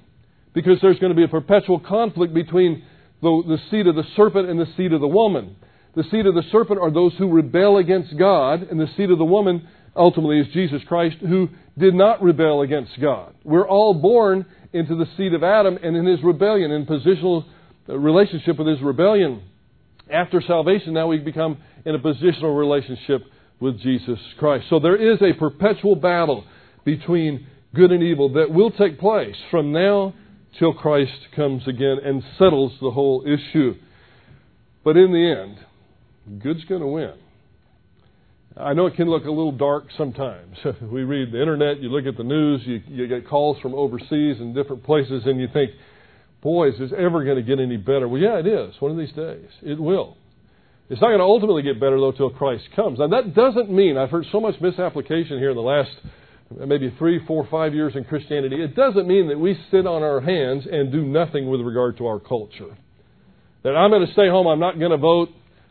Because 0.55 0.78
there's 0.81 0.99
going 0.99 1.11
to 1.11 1.17
be 1.17 1.25
a 1.25 1.28
perpetual 1.28 1.81
conflict 1.81 2.32
between 2.32 2.85
the, 3.23 3.43
the 3.47 3.59
seed 3.71 3.87
of 3.87 3.95
the 3.95 4.05
serpent 4.17 4.51
and 4.51 4.61
the 4.61 4.69
seed 4.77 4.93
of 4.93 5.01
the 5.01 5.09
woman. 5.09 5.57
The 5.95 6.05
seed 6.11 6.27
of 6.27 6.35
the 6.35 6.43
serpent 6.51 6.81
are 6.81 6.91
those 6.91 7.13
who 7.19 7.31
rebel 7.31 7.79
against 7.79 8.17
God, 8.19 8.63
and 8.63 8.81
the 8.81 8.89
seed 8.97 9.11
of 9.11 9.19
the 9.19 9.25
woman 9.25 9.69
ultimately 9.95 10.41
is 10.41 10.47
Jesus 10.53 10.83
Christ, 10.89 11.17
who 11.21 11.49
did 11.79 11.95
not 11.95 12.23
rebel 12.23 12.63
against 12.63 13.01
God. 13.01 13.35
We're 13.45 13.69
all 13.69 13.95
born 13.95 14.47
into 14.73 14.97
the 14.97 15.07
seed 15.17 15.35
of 15.35 15.43
Adam 15.43 15.79
and 15.83 15.97
in 15.97 16.07
his 16.07 16.23
rebellion, 16.23 16.71
in 16.71 16.87
positional 16.87 17.45
uh, 17.89 17.99
relationship 17.99 18.59
with 18.59 18.69
his 18.69 18.81
rebellion. 18.81 19.43
After 20.11 20.41
salvation, 20.41 20.95
now 20.95 21.09
we 21.09 21.19
become 21.19 21.59
in 21.85 21.95
a 21.95 21.99
positional 21.99 22.59
relationship 22.59 23.23
with 23.61 23.81
Jesus 23.81 24.19
Christ. 24.39 24.67
So 24.71 24.81
there 24.81 24.97
is 24.97 25.21
a 25.23 25.39
perpetual 25.39 25.95
battle 25.95 26.45
between 26.85 27.47
good 27.75 27.93
and 27.93 28.03
evil 28.03 28.33
that 28.35 28.51
will 28.51 28.71
take 28.71 28.99
place 28.99 29.37
from 29.51 29.73
now 29.73 30.15
till 30.58 30.72
Christ 30.72 31.28
comes 31.34 31.66
again 31.66 31.99
and 32.04 32.22
settles 32.38 32.72
the 32.81 32.90
whole 32.90 33.25
issue. 33.26 33.75
But 34.84 34.96
in 34.96 35.12
the 35.12 35.43
end, 35.43 36.40
good's 36.43 36.64
going 36.64 36.81
to 36.81 36.87
win. 36.87 37.14
I 38.56 38.75
know 38.75 38.87
it 38.87 38.96
can 38.96 39.08
look 39.08 39.25
a 39.25 39.31
little 39.31 39.52
dark 39.52 39.84
sometimes. 39.96 40.56
we 40.82 41.04
read 41.04 41.32
the 41.32 41.40
internet, 41.40 41.81
you 41.81 41.88
look 41.88 42.06
at 42.06 42.18
the 42.18 42.25
news, 42.25 42.61
you, 42.64 42.82
you 42.87 43.06
get 43.06 43.26
calls 43.26 43.59
from 43.61 43.75
overseas 43.75 44.40
and 44.40 44.54
different 44.54 44.85
places, 44.85 45.23
and 45.25 45.40
you 45.40 45.49
think, 45.52 45.71
boy, 46.42 46.68
is 46.68 46.78
this 46.78 46.90
ever 46.97 47.25
going 47.25 47.37
to 47.37 47.42
get 47.42 47.61
any 47.61 47.78
better? 47.78 48.06
Well, 48.06 48.21
yeah, 48.21 48.38
it 48.38 48.47
is. 48.47 48.75
One 48.80 48.90
of 48.90 48.99
these 48.99 49.12
days. 49.12 49.49
It 49.62 49.80
will. 49.80 50.16
It's 50.90 51.00
not 51.00 51.09
going 51.09 51.21
to 51.21 51.25
ultimately 51.25 51.62
get 51.62 51.80
better, 51.80 51.99
though, 51.99 52.12
till 52.12 52.30
Christ 52.30 52.64
comes. 52.76 52.99
Now, 52.99 53.09
that 53.09 53.35
doesn't 53.35 53.71
mean, 53.71 53.97
I've 53.97 54.11
heard 54.11 54.26
so 54.30 54.40
much 54.40 54.61
misapplication 54.61 55.38
here 55.38 55.50
in 55.50 55.56
the 55.56 55.62
last 55.62 55.90
maybe 56.66 56.94
three, 56.99 57.25
four, 57.26 57.47
five 57.50 57.75
years 57.75 57.94
in 57.97 58.04
Christianity. 58.04 58.62
It 58.62 58.75
doesn't 58.75 59.06
mean 59.06 59.28
that 59.28 59.38
we 59.38 59.59
sit 59.71 59.87
on 59.87 60.02
our 60.02 60.21
hands 60.21 60.64
and 60.71 60.92
do 60.92 61.02
nothing 61.02 61.49
with 61.50 61.61
regard 61.61 61.99
to 61.99 62.06
our 62.06 62.18
culture. 62.18 62.76
That 63.62 63.76
I'm 63.76 63.90
going 63.90 64.06
to 64.06 64.12
stay 64.12 64.28
home, 64.28 64.47
I'm 64.47 64.61
not 64.61 64.78
going 64.78 64.90
to 64.90 64.97
vote, 64.97 65.28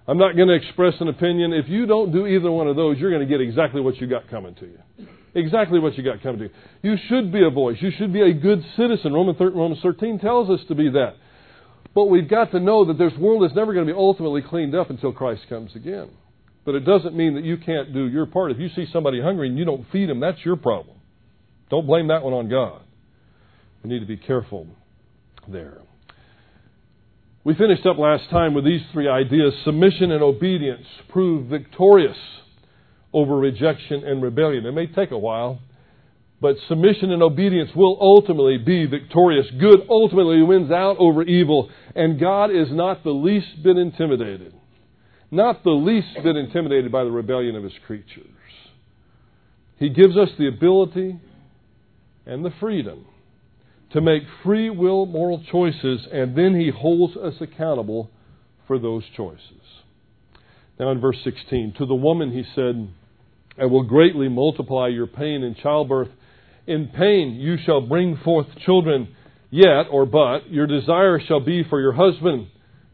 I'm 0.07 0.17
not 0.17 0.35
going 0.35 0.47
to 0.47 0.55
express 0.55 0.93
an 0.99 1.07
opinion. 1.07 1.53
If 1.53 1.69
you 1.69 1.85
don't 1.85 2.11
do 2.11 2.25
either 2.25 2.51
one 2.51 2.67
of 2.67 2.75
those, 2.75 2.97
you're 2.97 3.11
going 3.11 3.27
to 3.27 3.29
get 3.29 3.41
exactly 3.41 3.81
what 3.81 3.97
you 3.97 4.07
got 4.07 4.29
coming 4.29 4.55
to 4.55 4.65
you. 4.65 5.07
Exactly 5.33 5.79
what 5.79 5.97
you 5.97 6.03
got 6.03 6.21
coming 6.21 6.39
to 6.39 6.45
you. 6.45 6.51
You 6.81 6.97
should 7.07 7.31
be 7.31 7.45
a 7.45 7.49
voice. 7.49 7.77
You 7.79 7.91
should 7.97 8.11
be 8.11 8.21
a 8.21 8.33
good 8.33 8.63
citizen. 8.75 9.13
Romans 9.13 9.79
13 9.81 10.19
tells 10.19 10.49
us 10.49 10.59
to 10.67 10.75
be 10.75 10.89
that. 10.89 11.15
But 11.93 12.05
we've 12.05 12.29
got 12.29 12.51
to 12.51 12.59
know 12.59 12.85
that 12.85 12.97
this 12.97 13.13
world 13.17 13.43
is 13.43 13.55
never 13.55 13.73
going 13.73 13.85
to 13.85 13.93
be 13.93 13.97
ultimately 13.97 14.41
cleaned 14.41 14.75
up 14.75 14.89
until 14.89 15.11
Christ 15.11 15.41
comes 15.49 15.75
again. 15.75 16.09
But 16.63 16.75
it 16.75 16.81
doesn't 16.81 17.15
mean 17.15 17.35
that 17.35 17.43
you 17.43 17.57
can't 17.57 17.93
do 17.93 18.07
your 18.07 18.25
part. 18.25 18.51
If 18.51 18.59
you 18.59 18.69
see 18.75 18.85
somebody 18.93 19.21
hungry 19.21 19.47
and 19.47 19.57
you 19.57 19.65
don't 19.65 19.85
feed 19.91 20.09
them, 20.09 20.19
that's 20.19 20.43
your 20.45 20.55
problem. 20.55 20.97
Don't 21.69 21.87
blame 21.87 22.07
that 22.07 22.21
one 22.21 22.33
on 22.33 22.49
God. 22.49 22.81
We 23.83 23.89
need 23.89 23.99
to 23.99 24.05
be 24.05 24.17
careful 24.17 24.67
there. 25.47 25.79
We 27.43 27.55
finished 27.55 27.87
up 27.87 27.97
last 27.97 28.29
time 28.29 28.53
with 28.53 28.65
these 28.65 28.81
three 28.91 29.07
ideas. 29.09 29.53
Submission 29.65 30.11
and 30.11 30.21
obedience 30.21 30.85
prove 31.09 31.47
victorious 31.47 32.17
over 33.13 33.35
rejection 33.35 34.03
and 34.03 34.21
rebellion. 34.21 34.65
It 34.65 34.73
may 34.73 34.85
take 34.85 35.09
a 35.09 35.17
while, 35.17 35.59
but 36.39 36.55
submission 36.67 37.11
and 37.11 37.23
obedience 37.23 37.71
will 37.75 37.97
ultimately 37.99 38.59
be 38.59 38.85
victorious. 38.85 39.47
Good 39.59 39.87
ultimately 39.89 40.43
wins 40.43 40.71
out 40.71 40.97
over 40.99 41.23
evil, 41.23 41.71
and 41.95 42.19
God 42.19 42.51
is 42.51 42.67
not 42.69 43.03
the 43.03 43.11
least 43.11 43.63
bit 43.63 43.77
intimidated. 43.77 44.53
Not 45.31 45.63
the 45.63 45.71
least 45.71 46.09
bit 46.21 46.35
intimidated 46.35 46.91
by 46.91 47.05
the 47.05 47.11
rebellion 47.11 47.55
of 47.55 47.63
his 47.63 47.73
creatures. 47.87 48.25
He 49.79 49.89
gives 49.89 50.17
us 50.17 50.29
the 50.37 50.47
ability 50.47 51.19
and 52.25 52.43
the 52.43 52.51
freedom 52.59 53.05
to 53.93 54.01
make 54.01 54.23
free 54.43 54.69
will 54.69 55.05
moral 55.05 55.43
choices, 55.51 56.05
and 56.11 56.37
then 56.37 56.59
he 56.59 56.69
holds 56.69 57.15
us 57.17 57.35
accountable 57.41 58.09
for 58.67 58.77
those 58.77 59.03
choices. 59.15 59.41
Now, 60.79 60.91
in 60.91 60.99
verse 60.99 61.17
16, 61.23 61.75
to 61.77 61.85
the 61.85 61.95
woman 61.95 62.31
he 62.31 62.43
said, 62.55 62.89
I 63.59 63.65
will 63.65 63.83
greatly 63.83 64.29
multiply 64.29 64.87
your 64.87 65.07
pain 65.07 65.43
in 65.43 65.55
childbirth. 65.55 66.09
In 66.67 66.87
pain 66.87 67.35
you 67.35 67.57
shall 67.65 67.81
bring 67.81 68.17
forth 68.23 68.47
children, 68.65 69.15
yet, 69.49 69.87
or 69.91 70.05
but, 70.05 70.49
your 70.49 70.67
desire 70.67 71.19
shall 71.19 71.41
be 71.41 71.63
for 71.69 71.81
your 71.81 71.93
husband, 71.93 72.47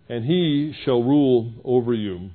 and 0.09 0.25
he 0.25 0.73
shall 0.83 1.03
rule 1.03 1.51
over 1.63 1.93
you. 1.93 2.29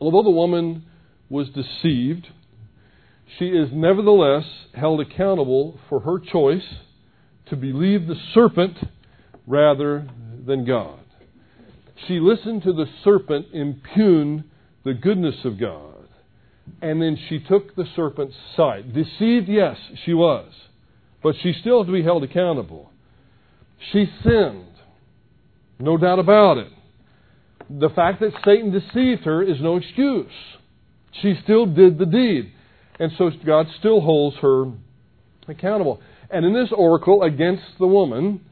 Although 0.00 0.22
the 0.22 0.30
woman 0.30 0.84
was 1.28 1.48
deceived, 1.50 2.26
she 3.38 3.46
is 3.46 3.68
nevertheless 3.72 4.44
held 4.74 5.00
accountable 5.00 5.78
for 5.88 6.00
her 6.00 6.18
choice 6.18 6.66
to 7.48 7.56
believe 7.56 8.06
the 8.06 8.16
serpent 8.34 8.76
rather 9.46 10.08
than 10.46 10.64
God. 10.64 10.98
She 12.06 12.18
listened 12.18 12.62
to 12.62 12.72
the 12.72 12.86
serpent 13.04 13.46
impugn 13.52 14.44
the 14.84 14.94
goodness 14.94 15.34
of 15.44 15.60
God, 15.60 16.08
and 16.80 17.02
then 17.02 17.18
she 17.28 17.40
took 17.40 17.74
the 17.76 17.84
serpent's 17.94 18.36
side. 18.56 18.94
Deceived, 18.94 19.48
yes, 19.48 19.76
she 20.04 20.14
was, 20.14 20.50
but 21.22 21.34
she 21.42 21.52
still 21.60 21.80
has 21.80 21.86
to 21.86 21.92
be 21.92 22.02
held 22.02 22.24
accountable. 22.24 22.90
She 23.92 24.06
sinned, 24.22 24.66
no 25.80 25.96
doubt 25.96 26.18
about 26.18 26.58
it. 26.58 26.68
The 27.68 27.90
fact 27.90 28.20
that 28.20 28.32
Satan 28.44 28.70
deceived 28.70 29.24
her 29.24 29.42
is 29.42 29.60
no 29.60 29.76
excuse. 29.76 30.32
She 31.22 31.34
still 31.42 31.66
did 31.66 31.98
the 31.98 32.06
deed. 32.06 32.52
And 32.98 33.12
so 33.16 33.30
God 33.44 33.66
still 33.78 34.00
holds 34.00 34.36
her 34.42 34.66
accountable. 35.48 36.00
And 36.30 36.44
in 36.44 36.52
this 36.52 36.70
oracle 36.76 37.22
against 37.22 37.62
the 37.78 37.86
woman, 37.86 38.42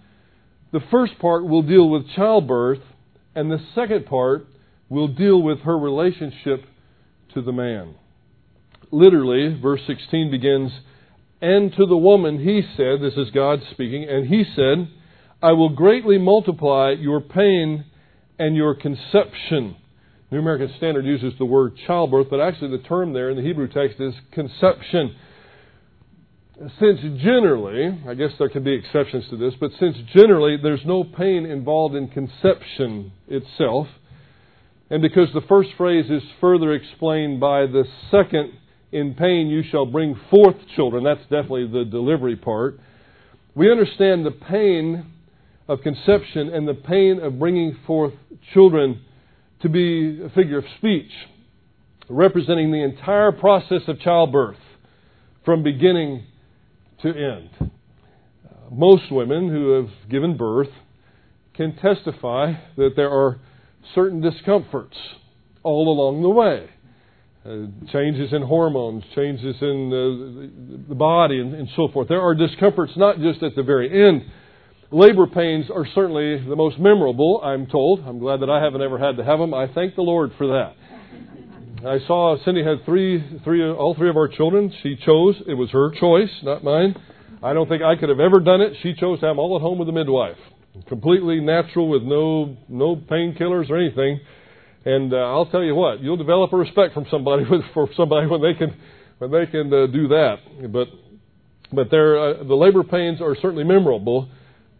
the 0.73 0.81
first 0.91 1.19
part 1.19 1.47
will 1.47 1.63
deal 1.63 1.89
with 1.89 2.11
childbirth, 2.15 2.81
and 3.35 3.51
the 3.51 3.61
second 3.75 4.07
part 4.07 4.47
will 4.89 5.09
deal 5.09 5.41
with 5.41 5.61
her 5.61 5.79
relationship 5.79 6.65
to 7.35 7.43
the 7.43 7.53
man. 7.53 7.95
Literally, 8.91 9.59
verse 9.61 9.81
16 9.87 10.31
begins, 10.31 10.73
And 11.41 11.73
to 11.75 11.87
the 11.87 11.97
woman 11.97 12.39
he 12.39 12.63
said, 12.77 13.01
this 13.01 13.15
is 13.15 13.31
God 13.31 13.61
speaking, 13.71 14.09
and 14.09 14.27
he 14.27 14.45
said, 14.57 14.89
I 15.41 15.53
will 15.53 15.71
greatly 15.71 16.19
multiply 16.19 16.95
your 16.99 17.21
pain 17.21 17.85
and 18.39 18.57
your 18.57 18.75
conception. 18.75 19.77
New 20.31 20.39
American 20.39 20.73
Standard 20.77 21.05
uses 21.05 21.33
the 21.39 21.45
word 21.45 21.77
childbirth, 21.87 22.27
but 22.31 22.41
actually 22.41 22.77
the 22.77 22.83
term 22.85 23.13
there 23.13 23.31
in 23.31 23.37
the 23.37 23.43
Hebrew 23.43 23.69
text 23.69 24.01
is 24.01 24.15
conception 24.33 25.17
since 26.81 27.01
generally, 27.23 27.97
I 28.09 28.15
guess 28.15 28.31
there 28.39 28.49
can 28.49 28.65
be 28.65 28.73
exceptions 28.73 29.25
to 29.31 29.37
this, 29.37 29.55
but 29.61 29.71
since 29.79 29.97
generally 30.13 30.57
there's 30.61 30.85
no 30.85 31.05
pain 31.05 31.47
involved 31.47 31.95
in 31.95 32.09
conception 32.09 33.13
itself, 33.29 33.87
and 34.91 35.01
because 35.01 35.29
the 35.35 35.47
first 35.49 35.71
phrase 35.77 36.11
is 36.11 36.23
further 36.41 36.73
explained 36.73 37.39
by 37.39 37.67
the 37.67 37.85
second, 38.11 38.53
in 38.91 39.15
pain 39.15 39.49
you 39.49 39.63
shall 39.71 39.87
bring 39.87 40.19
forth 40.31 40.57
children, 40.75 41.05
that's 41.05 41.23
definitely 41.23 41.69
the 41.69 41.85
delivery 41.85 42.37
part, 42.37 42.81
we 43.55 43.71
understand 43.71 44.27
the 44.27 44.31
pain 44.31 45.07
of 45.69 45.83
conception 45.83 46.49
and 46.49 46.67
the 46.67 46.75
pain 46.75 47.21
of 47.23 47.39
bringing 47.39 47.77
forth 47.87 48.15
children 48.55 49.03
to 49.61 49.69
be 49.69 50.23
a 50.25 50.31
figure 50.31 50.59
of 50.59 50.65
speech, 50.79 51.11
representing 52.09 52.73
the 52.73 52.83
entire 52.83 53.33
process 53.33 53.83
of 53.87 54.01
childbirth 54.01 54.57
from 55.45 55.63
beginning 55.63 56.25
to 57.03 57.09
end. 57.09 57.71
Most 58.71 59.11
women 59.11 59.49
who 59.49 59.71
have 59.73 59.91
given 60.11 60.37
birth 60.37 60.71
can 61.55 61.77
testify 61.77 62.53
that 62.77 62.91
there 62.97 63.11
are 63.11 63.41
certain 63.95 64.21
discomforts 64.21 64.97
all 65.63 65.89
along 65.93 66.23
the 66.23 66.29
way. 66.29 66.71
Uh, 67.45 67.91
changes 67.93 68.33
in 68.33 68.43
hormones, 68.43 69.03
changes 69.15 69.57
in 69.61 69.89
uh, 69.89 70.89
the 70.89 70.95
body, 70.95 71.41
and, 71.41 71.55
and 71.55 71.69
so 71.77 71.89
forth. 71.89 72.09
There 72.09 72.21
are 72.21 72.35
discomforts 72.35 72.93
not 72.97 73.19
just 73.21 73.43
at 73.43 73.55
the 73.55 73.63
very 73.63 74.07
end. 74.07 74.31
Labor 74.91 75.27
pains 75.27 75.67
are 75.71 75.85
certainly 75.95 76.43
the 76.49 76.57
most 76.57 76.79
memorable, 76.79 77.43
I'm 77.45 77.67
told. 77.67 78.01
I'm 78.07 78.19
glad 78.19 78.41
that 78.41 78.49
I 78.49 78.63
haven't 78.63 78.81
ever 78.81 78.99
had 78.99 79.19
to 79.19 79.25
have 79.25 79.39
them. 79.39 79.53
I 79.53 79.67
thank 79.75 79.95
the 79.95 80.03
Lord 80.03 80.33
for 80.39 80.47
that. 80.47 80.75
I 81.87 81.99
saw 82.07 82.43
Cindy 82.43 82.65
had 82.65 82.87
three, 82.87 83.39
three, 83.45 83.63
all 83.71 83.95
three 83.95 84.09
of 84.09 84.17
our 84.17 84.29
children. 84.29 84.73
She 84.83 84.97
chose. 84.97 85.37
It 85.47 85.55
was 85.55 85.71
her 85.73 85.91
choice, 86.01 86.31
not 86.43 86.65
mine. 86.65 86.97
I 87.43 87.53
don't 87.53 87.69
think 87.69 87.83
I 87.83 87.97
could 87.97 88.09
have 88.09 88.19
ever 88.19 88.41
done 88.41 88.63
it. 88.63 88.73
She 88.83 88.95
chose 88.95 89.21
to 89.21 89.27
have 89.27 89.37
them 89.37 89.39
all 89.39 89.57
at 89.57 89.63
home 89.63 89.79
with 89.79 89.91
a 89.91 89.93
midwife, 89.93 90.39
completely 90.89 91.39
natural, 91.41 91.89
with 91.89 92.03
no 92.03 92.57
no 92.69 92.97
painkillers 92.97 93.69
or 93.71 93.77
anything. 93.77 94.21
And 94.87 95.13
uh, 95.13 95.19
I'll 95.19 95.47
tell 95.47 95.63
you 95.63 95.75
what, 95.75 96.01
you'll 96.01 96.17
develop 96.17 96.53
a 96.55 96.57
respect 96.57 96.95
from 96.95 97.07
somebody 97.11 97.45
with, 97.51 97.61
for 97.75 97.89
somebody 97.95 98.27
when 98.27 98.41
they 98.41 98.55
can 98.55 98.75
when 99.19 99.31
they 99.31 99.45
can 99.47 99.73
uh, 99.73 99.87
do 99.87 100.09
that. 100.09 100.37
But 100.73 100.89
but 101.73 101.87
uh, 101.89 102.43
the 102.43 102.57
labor 102.59 102.83
pains 102.83 103.21
are 103.21 103.37
certainly 103.37 103.65
memorable. 103.65 104.31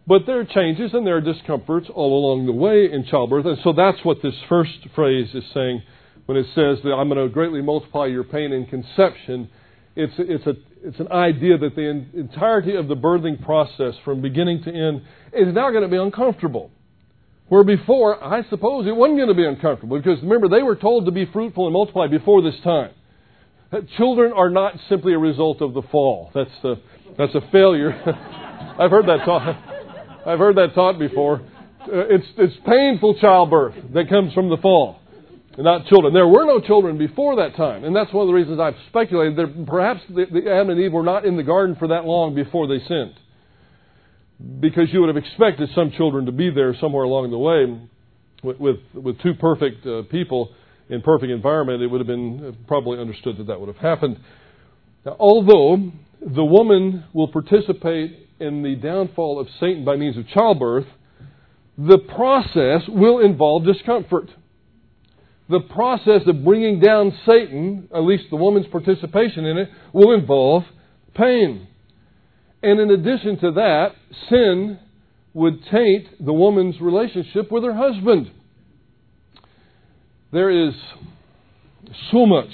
But 0.09 0.25
there 0.25 0.39
are 0.39 0.45
changes 0.45 0.95
and 0.95 1.05
there 1.05 1.17
are 1.17 1.21
discomforts 1.21 1.87
all 1.93 2.17
along 2.17 2.47
the 2.47 2.51
way 2.51 2.91
in 2.91 3.05
childbirth. 3.05 3.45
And 3.45 3.59
so 3.63 3.73
that's 3.73 4.03
what 4.03 4.23
this 4.23 4.33
first 4.49 4.79
phrase 4.95 5.29
is 5.35 5.43
saying 5.53 5.83
when 6.25 6.35
it 6.35 6.47
says 6.55 6.79
that 6.83 6.93
I'm 6.97 7.09
going 7.09 7.23
to 7.23 7.31
greatly 7.31 7.61
multiply 7.61 8.07
your 8.07 8.23
pain 8.23 8.51
in 8.51 8.65
conception, 8.65 9.51
it's, 9.95 10.13
it's, 10.17 10.47
a, 10.47 10.53
it's 10.83 10.99
an 10.99 11.11
idea 11.11 11.59
that 11.59 11.75
the 11.75 11.87
entirety 12.19 12.75
of 12.75 12.87
the 12.87 12.95
birthing 12.95 13.45
process 13.45 13.93
from 14.03 14.19
beginning 14.19 14.63
to 14.63 14.71
end 14.71 15.03
is 15.31 15.53
now 15.53 15.69
going 15.69 15.83
to 15.83 15.87
be 15.87 15.97
uncomfortable. 15.97 16.71
Where 17.49 17.63
before, 17.63 18.23
I 18.23 18.41
suppose 18.49 18.87
it 18.87 18.95
wasn't 18.95 19.19
going 19.19 19.29
to 19.29 19.35
be 19.35 19.45
uncomfortable 19.45 19.97
because 19.97 20.23
remember, 20.23 20.49
they 20.49 20.63
were 20.63 20.75
told 20.75 21.05
to 21.05 21.11
be 21.11 21.27
fruitful 21.31 21.67
and 21.67 21.73
multiply 21.73 22.07
before 22.07 22.41
this 22.41 22.59
time. 22.63 22.91
Uh, 23.71 23.81
children 23.97 24.33
are 24.33 24.49
not 24.49 24.73
simply 24.89 25.13
a 25.13 25.19
result 25.19 25.61
of 25.61 25.75
the 25.75 25.83
fall. 25.91 26.31
That's, 26.33 26.63
a, 26.63 26.75
that's 27.15 27.35
a 27.35 27.41
failure. 27.51 27.91
I've 28.79 28.89
heard 28.89 29.05
that 29.05 29.23
taught. 29.23 29.78
I've 30.25 30.39
heard 30.39 30.57
that 30.57 30.73
taught 30.75 30.99
before. 30.99 31.41
Uh, 31.81 32.07
it's, 32.09 32.25
it's 32.37 32.55
painful 32.67 33.15
childbirth 33.19 33.75
that 33.93 34.09
comes 34.09 34.33
from 34.33 34.49
the 34.49 34.57
fall 34.57 34.99
not 35.63 35.85
children. 35.87 36.13
There 36.13 36.27
were 36.27 36.45
no 36.45 36.59
children 36.59 36.97
before 36.97 37.37
that 37.37 37.55
time, 37.55 37.83
and 37.83 37.95
that's 37.95 38.13
one 38.13 38.23
of 38.23 38.27
the 38.27 38.33
reasons 38.33 38.59
I've 38.59 38.75
speculated 38.87 39.35
that 39.37 39.65
perhaps 39.67 40.01
the, 40.09 40.25
the 40.31 40.49
Adam 40.49 40.69
and 40.69 40.79
Eve 40.79 40.93
were 40.93 41.03
not 41.03 41.25
in 41.25 41.37
the 41.37 41.43
garden 41.43 41.75
for 41.75 41.89
that 41.89 42.05
long 42.05 42.35
before 42.35 42.67
they 42.67 42.79
sinned, 42.87 43.13
because 44.59 44.87
you 44.91 45.01
would 45.01 45.13
have 45.13 45.17
expected 45.17 45.69
some 45.75 45.91
children 45.91 46.25
to 46.27 46.31
be 46.31 46.49
there 46.49 46.75
somewhere 46.79 47.03
along 47.03 47.31
the 47.31 47.37
way, 47.37 47.89
with 48.43 48.59
with, 48.59 48.77
with 48.93 49.21
two 49.21 49.33
perfect 49.33 49.85
uh, 49.85 50.03
people 50.03 50.53
in 50.89 51.01
perfect 51.01 51.31
environment. 51.31 51.81
It 51.81 51.87
would 51.87 51.99
have 51.99 52.07
been 52.07 52.45
uh, 52.45 52.67
probably 52.67 52.99
understood 52.99 53.37
that 53.37 53.47
that 53.47 53.59
would 53.59 53.67
have 53.67 53.77
happened. 53.77 54.17
Now, 55.05 55.17
although 55.19 55.91
the 56.21 56.45
woman 56.45 57.05
will 57.13 57.27
participate 57.27 58.28
in 58.39 58.63
the 58.63 58.75
downfall 58.75 59.39
of 59.39 59.47
Satan 59.59 59.85
by 59.85 59.95
means 59.95 60.17
of 60.17 60.27
childbirth, 60.27 60.87
the 61.77 61.97
process 61.97 62.81
will 62.87 63.19
involve 63.19 63.65
discomfort 63.65 64.29
the 65.49 65.59
process 65.61 66.21
of 66.27 66.43
bringing 66.43 66.79
down 66.79 67.11
Satan, 67.25 67.89
at 67.93 68.01
least 68.03 68.25
the 68.29 68.35
woman's 68.35 68.67
participation 68.67 69.45
in 69.45 69.57
it, 69.57 69.69
will 69.93 70.13
involve 70.13 70.63
pain. 71.15 71.67
And 72.61 72.79
in 72.79 72.91
addition 72.91 73.39
to 73.39 73.51
that, 73.53 73.87
sin 74.29 74.79
would 75.33 75.63
taint 75.71 76.23
the 76.23 76.33
woman's 76.33 76.79
relationship 76.79 77.51
with 77.51 77.63
her 77.63 77.73
husband. 77.73 78.31
There 80.31 80.67
is 80.67 80.73
so 82.11 82.27
much 82.27 82.49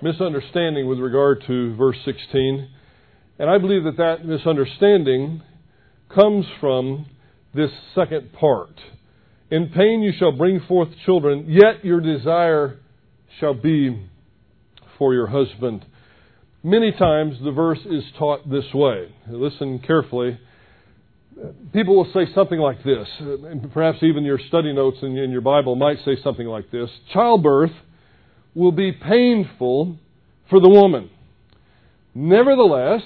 misunderstanding 0.00 0.86
with 0.86 1.00
regard 1.00 1.42
to 1.48 1.74
verse 1.74 1.96
16. 2.04 2.68
And 3.38 3.48
I 3.48 3.58
believe 3.58 3.84
that 3.84 3.96
that 3.98 4.24
misunderstanding 4.24 5.42
comes 6.14 6.46
from 6.60 7.06
this 7.54 7.70
second 7.94 8.32
part. 8.32 8.80
In 9.50 9.68
pain 9.68 10.02
you 10.02 10.12
shall 10.18 10.32
bring 10.32 10.60
forth 10.66 10.88
children, 11.06 11.46
yet 11.48 11.84
your 11.84 12.00
desire 12.00 12.78
shall 13.38 13.54
be 13.54 14.06
for 14.98 15.14
your 15.14 15.28
husband. 15.28 15.84
Many 16.62 16.92
times 16.92 17.36
the 17.42 17.52
verse 17.52 17.78
is 17.88 18.02
taught 18.18 18.48
this 18.50 18.64
way. 18.74 19.14
Listen 19.30 19.78
carefully. 19.78 20.38
People 21.72 21.96
will 21.96 22.12
say 22.12 22.30
something 22.34 22.58
like 22.58 22.82
this, 22.82 23.06
and 23.20 23.72
perhaps 23.72 23.98
even 24.02 24.24
your 24.24 24.40
study 24.48 24.72
notes 24.72 24.98
in, 25.02 25.12
your 25.12 25.40
Bible 25.40 25.76
might 25.76 25.98
say 26.04 26.16
something 26.24 26.46
like 26.48 26.70
this 26.72 26.90
Childbirth 27.12 27.70
will 28.54 28.72
be 28.72 28.90
painful 28.90 29.96
for 30.50 30.60
the 30.60 30.68
woman. 30.68 31.10
Nevertheless, 32.12 33.02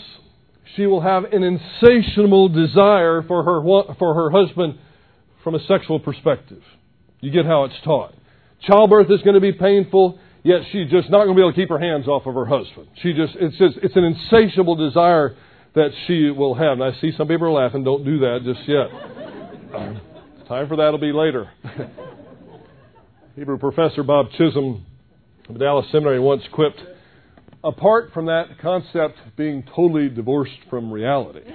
she 0.77 0.87
will 0.87 1.01
have 1.01 1.25
an 1.25 1.43
insatiable 1.43 2.49
desire 2.49 3.23
for 3.23 3.43
her, 3.45 3.95
for 3.99 4.15
her 4.15 4.31
husband 4.31 4.79
from 5.45 5.55
a 5.55 5.61
sexual 5.67 6.01
perspective. 6.01 6.63
You 7.21 7.31
get 7.31 7.47
how 7.47 7.65
it's 7.65 7.75
taught. 7.85 8.15
Childbirth 8.63 9.11
is 9.11 9.21
going 9.23 9.35
to 9.35 9.41
be 9.41 9.53
painful, 9.53 10.19
yet 10.43 10.61
she's 10.71 10.91
just 10.91 11.11
not 11.11 11.25
going 11.25 11.37
to 11.37 11.41
be 11.41 11.43
able 11.43 11.53
to 11.53 11.57
keep 11.57 11.69
her 11.69 11.79
hands 11.79 12.07
off 12.07 12.27
of 12.27 12.35
her 12.35 12.47
husband. 12.47 12.89
She 13.03 13.13
just, 13.13 13.35
it's 13.37 13.57
just, 13.59 13.77
it's 13.83 13.97
an 13.97 14.05
insatiable 14.05 14.77
desire 14.77 15.37
that 15.75 15.91
she 16.07 16.31
will 16.31 16.55
have. 16.55 16.81
And 16.81 16.85
I 16.85 16.93
see 17.01 17.13
some 17.17 17.29
people 17.29 17.47
are 17.47 17.65
laughing. 17.65 17.85
Don't 17.85 18.05
do 18.05 18.19
that 18.21 18.41
just 18.45 18.69
yet. 18.69 18.89
Um, 19.75 20.01
time 20.49 20.69
for 20.69 20.77
that 20.77 20.91
will 20.91 20.99
be 20.99 21.13
later. 21.13 21.51
Hebrew 23.37 23.59
professor 23.59 24.03
Bob 24.03 24.27
Chisholm 24.33 24.85
of 25.49 25.59
Dallas 25.59 25.87
Seminary 25.91 26.21
once 26.21 26.43
quipped 26.53 26.81
apart 27.65 28.11
from 28.13 28.27
that 28.27 28.59
concept 28.61 29.19
being 29.37 29.63
totally 29.75 30.09
divorced 30.09 30.59
from 30.69 30.93
reality. 30.93 31.45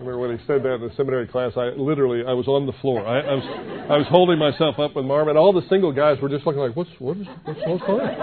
remember 0.00 0.28
when 0.28 0.38
he 0.38 0.46
said 0.46 0.62
that 0.62 0.74
in 0.74 0.80
the 0.80 0.94
seminary 0.96 1.26
class, 1.26 1.52
I 1.56 1.70
literally 1.76 2.22
I 2.26 2.32
was 2.32 2.46
on 2.48 2.66
the 2.66 2.72
floor. 2.80 3.06
I, 3.06 3.20
I 3.20 3.34
was 3.34 3.44
I 3.90 3.96
was 3.96 4.06
holding 4.08 4.38
myself 4.38 4.78
up 4.78 4.96
with 4.96 5.04
my 5.04 5.14
arm, 5.14 5.28
and 5.28 5.38
all 5.38 5.52
the 5.52 5.66
single 5.68 5.92
guys 5.92 6.18
were 6.22 6.28
just 6.28 6.46
looking 6.46 6.60
like, 6.60 6.76
"What's 6.76 6.90
what 6.98 7.16
is 7.16 7.26
what's 7.44 7.60
so 7.60 7.78
funny? 7.86 8.14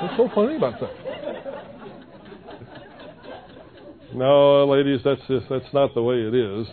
What's 0.00 0.16
so 0.16 0.28
funny 0.34 0.56
about 0.56 0.80
that?" 0.80 0.90
No, 4.14 4.64
ladies, 4.66 5.00
that's 5.04 5.20
just 5.26 5.48
that's 5.48 5.72
not 5.72 5.94
the 5.94 6.02
way 6.02 6.16
it 6.16 6.34
is. 6.34 6.66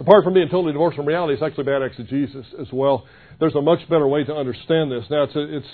Apart 0.00 0.24
from 0.24 0.34
being 0.34 0.48
totally 0.48 0.72
divorced 0.72 0.96
from 0.96 1.06
reality, 1.06 1.34
it's 1.34 1.42
actually 1.42 1.64
bad 1.64 1.82
exegesis 1.82 2.46
as 2.58 2.66
well. 2.72 3.06
There's 3.40 3.54
a 3.54 3.62
much 3.62 3.88
better 3.88 4.06
way 4.06 4.24
to 4.24 4.34
understand 4.34 4.92
this. 4.92 5.04
Now, 5.10 5.24
it's 5.24 5.34
a, 5.34 5.56
it's 5.56 5.66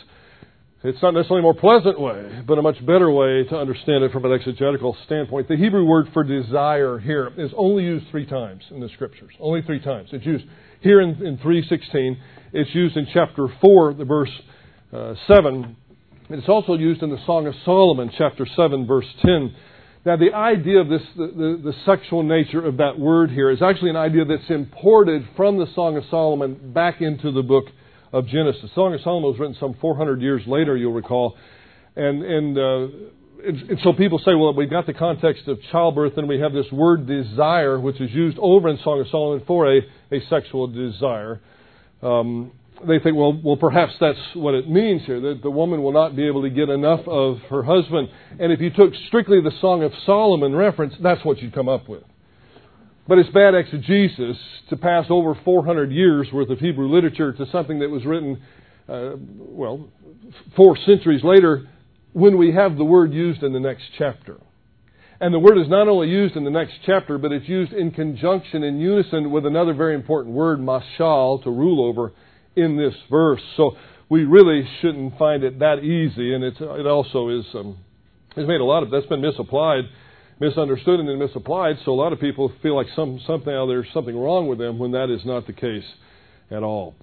it's 0.84 1.02
not 1.02 1.14
necessarily 1.14 1.40
a 1.40 1.42
more 1.42 1.54
pleasant 1.54 1.98
way, 1.98 2.42
but 2.46 2.58
a 2.58 2.62
much 2.62 2.84
better 2.86 3.10
way 3.10 3.42
to 3.48 3.56
understand 3.56 4.04
it 4.04 4.12
from 4.12 4.24
an 4.24 4.32
exegetical 4.32 4.96
standpoint. 5.04 5.48
The 5.48 5.56
Hebrew 5.56 5.84
word 5.84 6.06
for 6.12 6.22
desire 6.22 6.98
here 7.00 7.32
is 7.36 7.50
only 7.56 7.82
used 7.82 8.06
three 8.10 8.26
times 8.26 8.62
in 8.70 8.78
the 8.78 8.88
scriptures. 8.90 9.32
Only 9.40 9.62
three 9.62 9.80
times. 9.80 10.10
It's 10.12 10.24
used 10.24 10.44
here 10.82 11.00
in, 11.00 11.10
in 11.26 11.38
316. 11.38 12.18
It's 12.52 12.72
used 12.72 12.96
in 12.96 13.08
chapter 13.12 13.48
4, 13.60 13.94
the 13.94 14.04
verse 14.04 14.30
uh, 14.92 15.14
7. 15.26 15.76
It's 16.28 16.48
also 16.48 16.74
used 16.74 17.02
in 17.02 17.10
the 17.10 17.24
Song 17.26 17.48
of 17.48 17.54
Solomon, 17.64 18.10
chapter 18.16 18.46
7, 18.54 18.86
verse 18.86 19.06
10. 19.22 19.56
Now, 20.06 20.16
the 20.16 20.32
idea 20.32 20.80
of 20.80 20.88
this, 20.88 21.02
the, 21.16 21.26
the, 21.26 21.60
the, 21.64 21.72
sexual 21.84 22.22
nature 22.22 22.64
of 22.64 22.76
that 22.76 22.96
word 22.96 23.28
here 23.32 23.50
is 23.50 23.60
actually 23.60 23.90
an 23.90 23.96
idea 23.96 24.24
that's 24.24 24.48
imported 24.48 25.26
from 25.36 25.58
the 25.58 25.66
Song 25.74 25.96
of 25.96 26.04
Solomon 26.08 26.72
back 26.72 27.00
into 27.00 27.32
the 27.32 27.42
book 27.42 27.64
of 28.12 28.28
Genesis. 28.28 28.62
The 28.62 28.70
Song 28.76 28.94
of 28.94 29.00
Solomon 29.00 29.30
was 29.30 29.40
written 29.40 29.56
some 29.58 29.74
400 29.80 30.22
years 30.22 30.42
later, 30.46 30.76
you'll 30.76 30.92
recall. 30.92 31.36
And, 31.96 32.22
and, 32.22 32.56
uh, 32.56 32.96
and, 33.48 33.70
and 33.70 33.80
so 33.82 33.94
people 33.94 34.20
say, 34.20 34.36
well, 34.36 34.54
we've 34.54 34.70
got 34.70 34.86
the 34.86 34.94
context 34.94 35.48
of 35.48 35.58
childbirth, 35.72 36.16
and 36.16 36.28
we 36.28 36.38
have 36.38 36.52
this 36.52 36.70
word 36.70 37.08
desire, 37.08 37.80
which 37.80 38.00
is 38.00 38.12
used 38.12 38.38
over 38.40 38.68
in 38.68 38.78
Song 38.84 39.00
of 39.00 39.08
Solomon 39.10 39.42
for 39.44 39.76
a, 39.76 39.80
a 40.12 40.20
sexual 40.30 40.68
desire. 40.68 41.40
Um, 42.00 42.52
they 42.86 42.98
think, 42.98 43.16
well, 43.16 43.38
well, 43.42 43.56
perhaps 43.56 43.92
that's 44.00 44.18
what 44.34 44.54
it 44.54 44.68
means 44.68 45.02
here, 45.06 45.20
that 45.20 45.40
the 45.42 45.50
woman 45.50 45.82
will 45.82 45.92
not 45.92 46.14
be 46.16 46.26
able 46.26 46.42
to 46.42 46.50
get 46.50 46.68
enough 46.68 47.06
of 47.06 47.38
her 47.50 47.62
husband. 47.62 48.08
And 48.38 48.52
if 48.52 48.60
you 48.60 48.70
took 48.70 48.92
strictly 49.08 49.40
the 49.40 49.52
Song 49.60 49.82
of 49.82 49.92
Solomon 50.04 50.54
reference, 50.54 50.94
that's 51.02 51.24
what 51.24 51.38
you'd 51.38 51.54
come 51.54 51.68
up 51.68 51.88
with. 51.88 52.02
But 53.08 53.18
it's 53.18 53.30
bad 53.30 53.54
exegesis 53.54 54.36
to 54.68 54.76
pass 54.76 55.06
over 55.10 55.38
400 55.44 55.92
years 55.92 56.28
worth 56.32 56.50
of 56.50 56.58
Hebrew 56.58 56.88
literature 56.88 57.32
to 57.32 57.46
something 57.50 57.78
that 57.78 57.88
was 57.88 58.04
written, 58.04 58.42
uh, 58.88 59.12
well, 59.38 59.88
four 60.56 60.76
centuries 60.84 61.22
later 61.22 61.68
when 62.12 62.36
we 62.36 62.52
have 62.52 62.76
the 62.76 62.84
word 62.84 63.12
used 63.12 63.42
in 63.42 63.52
the 63.52 63.60
next 63.60 63.84
chapter. 63.96 64.38
And 65.20 65.32
the 65.32 65.38
word 65.38 65.56
is 65.56 65.68
not 65.68 65.88
only 65.88 66.08
used 66.08 66.36
in 66.36 66.44
the 66.44 66.50
next 66.50 66.74
chapter, 66.84 67.16
but 67.16 67.32
it's 67.32 67.48
used 67.48 67.72
in 67.72 67.90
conjunction, 67.90 68.62
in 68.62 68.80
unison 68.80 69.30
with 69.30 69.46
another 69.46 69.72
very 69.72 69.94
important 69.94 70.34
word, 70.34 70.58
mashal, 70.58 71.42
to 71.44 71.50
rule 71.50 71.86
over, 71.86 72.12
in 72.56 72.76
this 72.76 72.94
verse. 73.10 73.42
So 73.56 73.76
we 74.08 74.24
really 74.24 74.66
shouldn't 74.80 75.18
find 75.18 75.44
it 75.44 75.58
that 75.60 75.80
easy, 75.80 76.34
and 76.34 76.42
it's, 76.44 76.58
it 76.60 76.86
also 76.86 77.28
is 77.28 77.44
um, 77.54 77.78
has 78.34 78.46
made 78.46 78.60
a 78.60 78.64
lot 78.64 78.82
of 78.82 78.90
that's 78.90 79.06
been 79.06 79.20
misapplied 79.20 79.84
misunderstood 80.40 81.00
and 81.00 81.08
then 81.08 81.18
misapplied. 81.18 81.76
So 81.84 81.92
a 81.92 81.94
lot 81.94 82.12
of 82.12 82.20
people 82.20 82.52
feel 82.62 82.76
like 82.76 82.88
some 82.94 83.20
somehow 83.26 83.66
there's 83.66 83.86
something 83.92 84.16
wrong 84.16 84.48
with 84.48 84.58
them 84.58 84.78
when 84.78 84.92
that 84.92 85.10
is 85.10 85.24
not 85.24 85.46
the 85.46 85.52
case 85.52 85.84
at 86.50 86.62
all. 86.62 86.94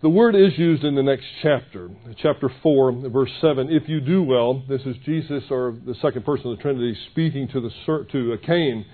The 0.00 0.08
word 0.08 0.36
is 0.36 0.56
used 0.56 0.84
in 0.84 0.94
the 0.94 1.02
next 1.02 1.24
chapter, 1.42 1.90
chapter 2.22 2.48
4, 2.62 3.08
verse 3.08 3.32
7. 3.40 3.68
If 3.68 3.88
you 3.88 4.00
do 4.00 4.22
well, 4.22 4.62
this 4.68 4.80
is 4.82 4.94
Jesus 5.04 5.42
or 5.50 5.76
the 5.84 5.96
second 6.00 6.24
person 6.24 6.52
of 6.52 6.56
the 6.56 6.62
Trinity 6.62 6.96
speaking 7.10 7.48
to, 7.48 7.60
the, 7.60 8.06
to 8.12 8.38
Cain. 8.46 8.86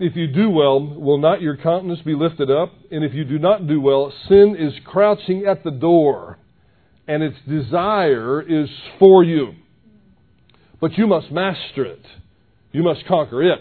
If 0.00 0.14
you 0.14 0.28
do 0.28 0.48
well, 0.50 0.80
will 0.80 1.18
not 1.18 1.40
your 1.40 1.56
countenance 1.56 2.00
be 2.02 2.14
lifted 2.14 2.50
up? 2.50 2.72
And 2.90 3.04
if 3.04 3.14
you 3.14 3.24
do 3.24 3.38
not 3.38 3.66
do 3.66 3.80
well, 3.80 4.12
sin 4.28 4.56
is 4.58 4.72
crouching 4.84 5.44
at 5.46 5.64
the 5.64 5.72
door, 5.72 6.38
and 7.08 7.22
its 7.22 7.36
desire 7.48 8.40
is 8.40 8.68
for 9.00 9.24
you. 9.24 9.54
But 10.80 10.96
you 10.96 11.08
must 11.08 11.32
master 11.32 11.84
it. 11.84 12.04
You 12.70 12.84
must 12.84 13.06
conquer 13.06 13.42
it. 13.42 13.58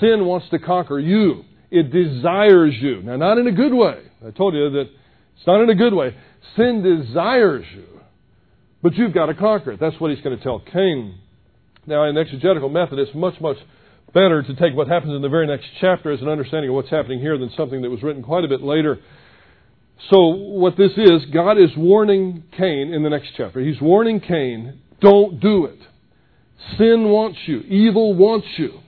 Sin 0.00 0.26
wants 0.26 0.50
to 0.50 0.58
conquer 0.58 0.98
you. 0.98 1.44
It 1.70 1.90
desires 1.90 2.74
you. 2.80 3.02
Now, 3.02 3.16
not 3.16 3.38
in 3.38 3.46
a 3.46 3.52
good 3.52 3.72
way. 3.72 4.02
I 4.26 4.30
told 4.30 4.54
you 4.54 4.68
that 4.70 4.80
it's 4.80 5.46
not 5.46 5.62
in 5.62 5.70
a 5.70 5.74
good 5.74 5.94
way. 5.94 6.14
Sin 6.56 6.82
desires 6.82 7.64
you. 7.74 7.86
But 8.82 8.94
you've 8.94 9.14
got 9.14 9.26
to 9.26 9.34
conquer 9.34 9.72
it. 9.72 9.80
That's 9.80 9.98
what 9.98 10.10
he's 10.10 10.22
going 10.22 10.36
to 10.36 10.42
tell 10.42 10.60
Cain. 10.60 11.18
Now, 11.86 12.04
in 12.04 12.18
exegetical 12.18 12.68
method, 12.68 12.98
it's 12.98 13.14
much, 13.14 13.40
much 13.40 13.56
better 14.12 14.42
to 14.42 14.54
take 14.54 14.74
what 14.74 14.88
happens 14.88 15.14
in 15.14 15.22
the 15.22 15.28
very 15.28 15.46
next 15.46 15.66
chapter 15.80 16.10
as 16.10 16.20
an 16.20 16.28
understanding 16.28 16.70
of 16.70 16.74
what's 16.74 16.90
happening 16.90 17.20
here 17.20 17.38
than 17.38 17.50
something 17.56 17.82
that 17.82 17.90
was 17.90 18.02
written 18.02 18.22
quite 18.22 18.44
a 18.44 18.48
bit 18.48 18.62
later. 18.62 18.98
So, 20.10 20.28
what 20.28 20.76
this 20.76 20.92
is, 20.96 21.26
God 21.32 21.58
is 21.58 21.70
warning 21.76 22.44
Cain 22.56 22.92
in 22.94 23.02
the 23.02 23.10
next 23.10 23.30
chapter. 23.36 23.60
He's 23.60 23.80
warning 23.80 24.20
Cain, 24.20 24.80
don't 25.00 25.40
do 25.40 25.66
it. 25.66 25.78
Sin 26.76 27.08
wants 27.08 27.38
you. 27.46 27.60
Evil 27.60 28.14
wants 28.14 28.46
you. 28.56 28.80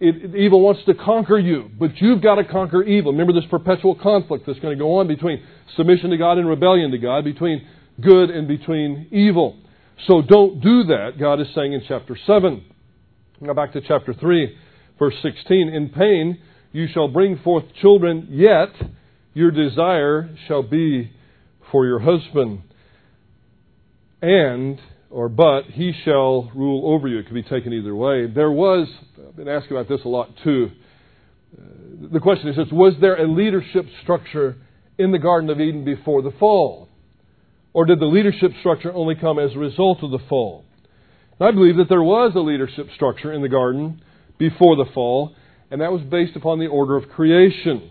It, 0.00 0.34
evil 0.36 0.60
wants 0.60 0.82
to 0.86 0.94
conquer 0.94 1.38
you, 1.38 1.70
but 1.78 2.00
you've 2.00 2.22
got 2.22 2.36
to 2.36 2.44
conquer 2.44 2.82
evil. 2.84 3.12
Remember 3.12 3.32
this 3.32 3.48
perpetual 3.50 3.96
conflict 3.96 4.46
that's 4.46 4.58
going 4.60 4.76
to 4.76 4.82
go 4.82 4.98
on 4.98 5.08
between 5.08 5.42
submission 5.76 6.10
to 6.10 6.16
God 6.16 6.38
and 6.38 6.48
rebellion 6.48 6.92
to 6.92 6.98
God, 6.98 7.24
between 7.24 7.66
good 8.00 8.30
and 8.30 8.46
between 8.46 9.08
evil. 9.10 9.58
So 10.06 10.22
don't 10.22 10.60
do 10.60 10.84
that, 10.84 11.18
God 11.18 11.40
is 11.40 11.48
saying 11.54 11.72
in 11.72 11.82
chapter 11.88 12.16
7. 12.26 12.64
Now 13.40 13.54
back 13.54 13.72
to 13.74 13.80
chapter 13.80 14.12
3, 14.12 14.56
verse 14.98 15.14
16. 15.22 15.68
In 15.68 15.90
pain 15.90 16.38
you 16.72 16.88
shall 16.92 17.06
bring 17.06 17.38
forth 17.38 17.62
children, 17.80 18.26
yet 18.30 18.70
your 19.32 19.52
desire 19.52 20.28
shall 20.48 20.64
be 20.64 21.12
for 21.70 21.86
your 21.86 22.00
husband. 22.00 22.62
And 24.20 24.80
or 25.10 25.28
but 25.28 25.66
he 25.66 25.92
shall 26.04 26.50
rule 26.52 26.92
over 26.92 27.06
you. 27.06 27.18
It 27.18 27.26
could 27.26 27.34
be 27.34 27.44
taken 27.44 27.72
either 27.72 27.94
way. 27.94 28.26
There 28.26 28.50
was, 28.50 28.88
I've 29.26 29.36
been 29.36 29.48
asking 29.48 29.76
about 29.76 29.88
this 29.88 30.04
a 30.04 30.08
lot 30.08 30.30
too. 30.42 30.70
Uh, 31.56 31.62
the 32.12 32.20
question 32.20 32.48
is 32.48 32.56
this 32.56 32.66
Was 32.72 32.94
there 33.00 33.22
a 33.22 33.32
leadership 33.32 33.86
structure 34.02 34.56
in 34.98 35.12
the 35.12 35.18
Garden 35.18 35.48
of 35.48 35.60
Eden 35.60 35.84
before 35.84 36.22
the 36.22 36.32
fall? 36.40 36.88
Or 37.72 37.84
did 37.84 38.00
the 38.00 38.06
leadership 38.06 38.50
structure 38.58 38.92
only 38.92 39.14
come 39.14 39.38
as 39.38 39.52
a 39.54 39.58
result 39.58 40.02
of 40.02 40.10
the 40.10 40.18
fall? 40.28 40.64
I 41.40 41.50
believe 41.52 41.76
that 41.76 41.88
there 41.88 42.02
was 42.02 42.32
a 42.34 42.40
leadership 42.40 42.88
structure 42.94 43.32
in 43.32 43.42
the 43.42 43.48
garden 43.48 44.02
before 44.38 44.76
the 44.76 44.86
fall, 44.92 45.34
and 45.70 45.80
that 45.80 45.92
was 45.92 46.02
based 46.02 46.36
upon 46.36 46.58
the 46.58 46.66
order 46.66 46.96
of 46.96 47.08
creation. 47.08 47.90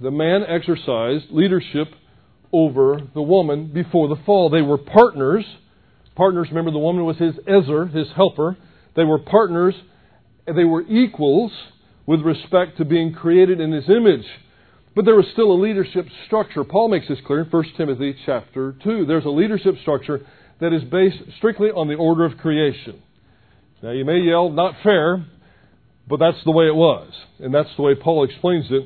The 0.00 0.10
man 0.10 0.42
exercised 0.46 1.26
leadership 1.30 1.88
over 2.52 3.00
the 3.14 3.22
woman 3.22 3.72
before 3.72 4.08
the 4.08 4.22
fall. 4.24 4.50
They 4.50 4.62
were 4.62 4.78
partners 4.78 5.44
partners. 6.18 6.48
Remember, 6.50 6.72
the 6.72 6.78
woman 6.78 7.06
was 7.06 7.16
his 7.16 7.34
Ezer, 7.46 7.86
his 7.86 8.08
helper. 8.14 8.58
They 8.96 9.04
were 9.04 9.20
partners. 9.20 9.74
They 10.46 10.64
were 10.64 10.82
equals 10.82 11.52
with 12.04 12.20
respect 12.20 12.76
to 12.78 12.84
being 12.84 13.14
created 13.14 13.60
in 13.60 13.72
his 13.72 13.88
image. 13.88 14.26
But 14.94 15.04
there 15.04 15.14
was 15.14 15.26
still 15.32 15.52
a 15.52 15.62
leadership 15.62 16.06
structure. 16.26 16.64
Paul 16.64 16.88
makes 16.88 17.06
this 17.08 17.18
clear 17.24 17.42
in 17.42 17.46
1 17.46 17.64
Timothy 17.76 18.16
chapter 18.26 18.74
2. 18.82 19.06
There's 19.06 19.24
a 19.24 19.30
leadership 19.30 19.76
structure 19.80 20.26
that 20.60 20.72
is 20.72 20.82
based 20.84 21.18
strictly 21.36 21.68
on 21.68 21.88
the 21.88 21.94
order 21.94 22.24
of 22.24 22.38
creation. 22.38 23.02
Now, 23.82 23.90
you 23.90 24.04
may 24.04 24.18
yell, 24.18 24.50
not 24.50 24.74
fair, 24.82 25.24
but 26.08 26.18
that's 26.18 26.42
the 26.44 26.50
way 26.50 26.66
it 26.66 26.74
was. 26.74 27.12
And 27.38 27.54
that's 27.54 27.68
the 27.76 27.82
way 27.82 27.94
Paul 27.94 28.24
explains 28.24 28.66
it 28.70 28.82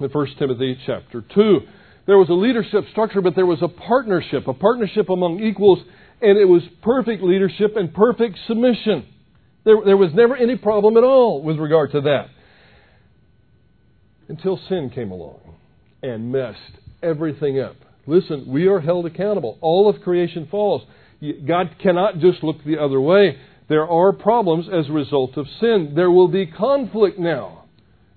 in 0.00 0.08
1 0.10 0.26
Timothy 0.38 0.78
chapter 0.86 1.24
2. 1.34 1.60
There 2.06 2.18
was 2.18 2.28
a 2.28 2.34
leadership 2.34 2.84
structure, 2.90 3.20
but 3.20 3.34
there 3.34 3.46
was 3.46 3.62
a 3.62 3.68
partnership, 3.68 4.46
a 4.46 4.54
partnership 4.54 5.08
among 5.08 5.40
equals 5.40 5.78
and 6.22 6.38
it 6.38 6.44
was 6.44 6.62
perfect 6.82 7.22
leadership 7.22 7.76
and 7.76 7.92
perfect 7.92 8.38
submission. 8.46 9.06
There, 9.64 9.76
there 9.84 9.96
was 9.96 10.10
never 10.14 10.36
any 10.36 10.56
problem 10.56 10.96
at 10.96 11.02
all 11.02 11.42
with 11.42 11.58
regard 11.58 11.90
to 11.92 12.00
that. 12.02 12.26
Until 14.28 14.58
sin 14.68 14.90
came 14.94 15.10
along 15.10 15.40
and 16.02 16.30
messed 16.30 16.58
everything 17.02 17.60
up. 17.60 17.74
Listen, 18.06 18.46
we 18.48 18.66
are 18.66 18.80
held 18.80 19.06
accountable. 19.06 19.58
All 19.60 19.88
of 19.88 20.02
creation 20.02 20.48
falls. 20.50 20.82
God 21.46 21.76
cannot 21.80 22.18
just 22.18 22.42
look 22.42 22.62
the 22.64 22.78
other 22.78 23.00
way. 23.00 23.38
There 23.68 23.88
are 23.88 24.12
problems 24.12 24.66
as 24.72 24.88
a 24.88 24.92
result 24.92 25.36
of 25.36 25.46
sin. 25.60 25.92
There 25.94 26.10
will 26.10 26.28
be 26.28 26.46
conflict 26.46 27.18
now 27.18 27.64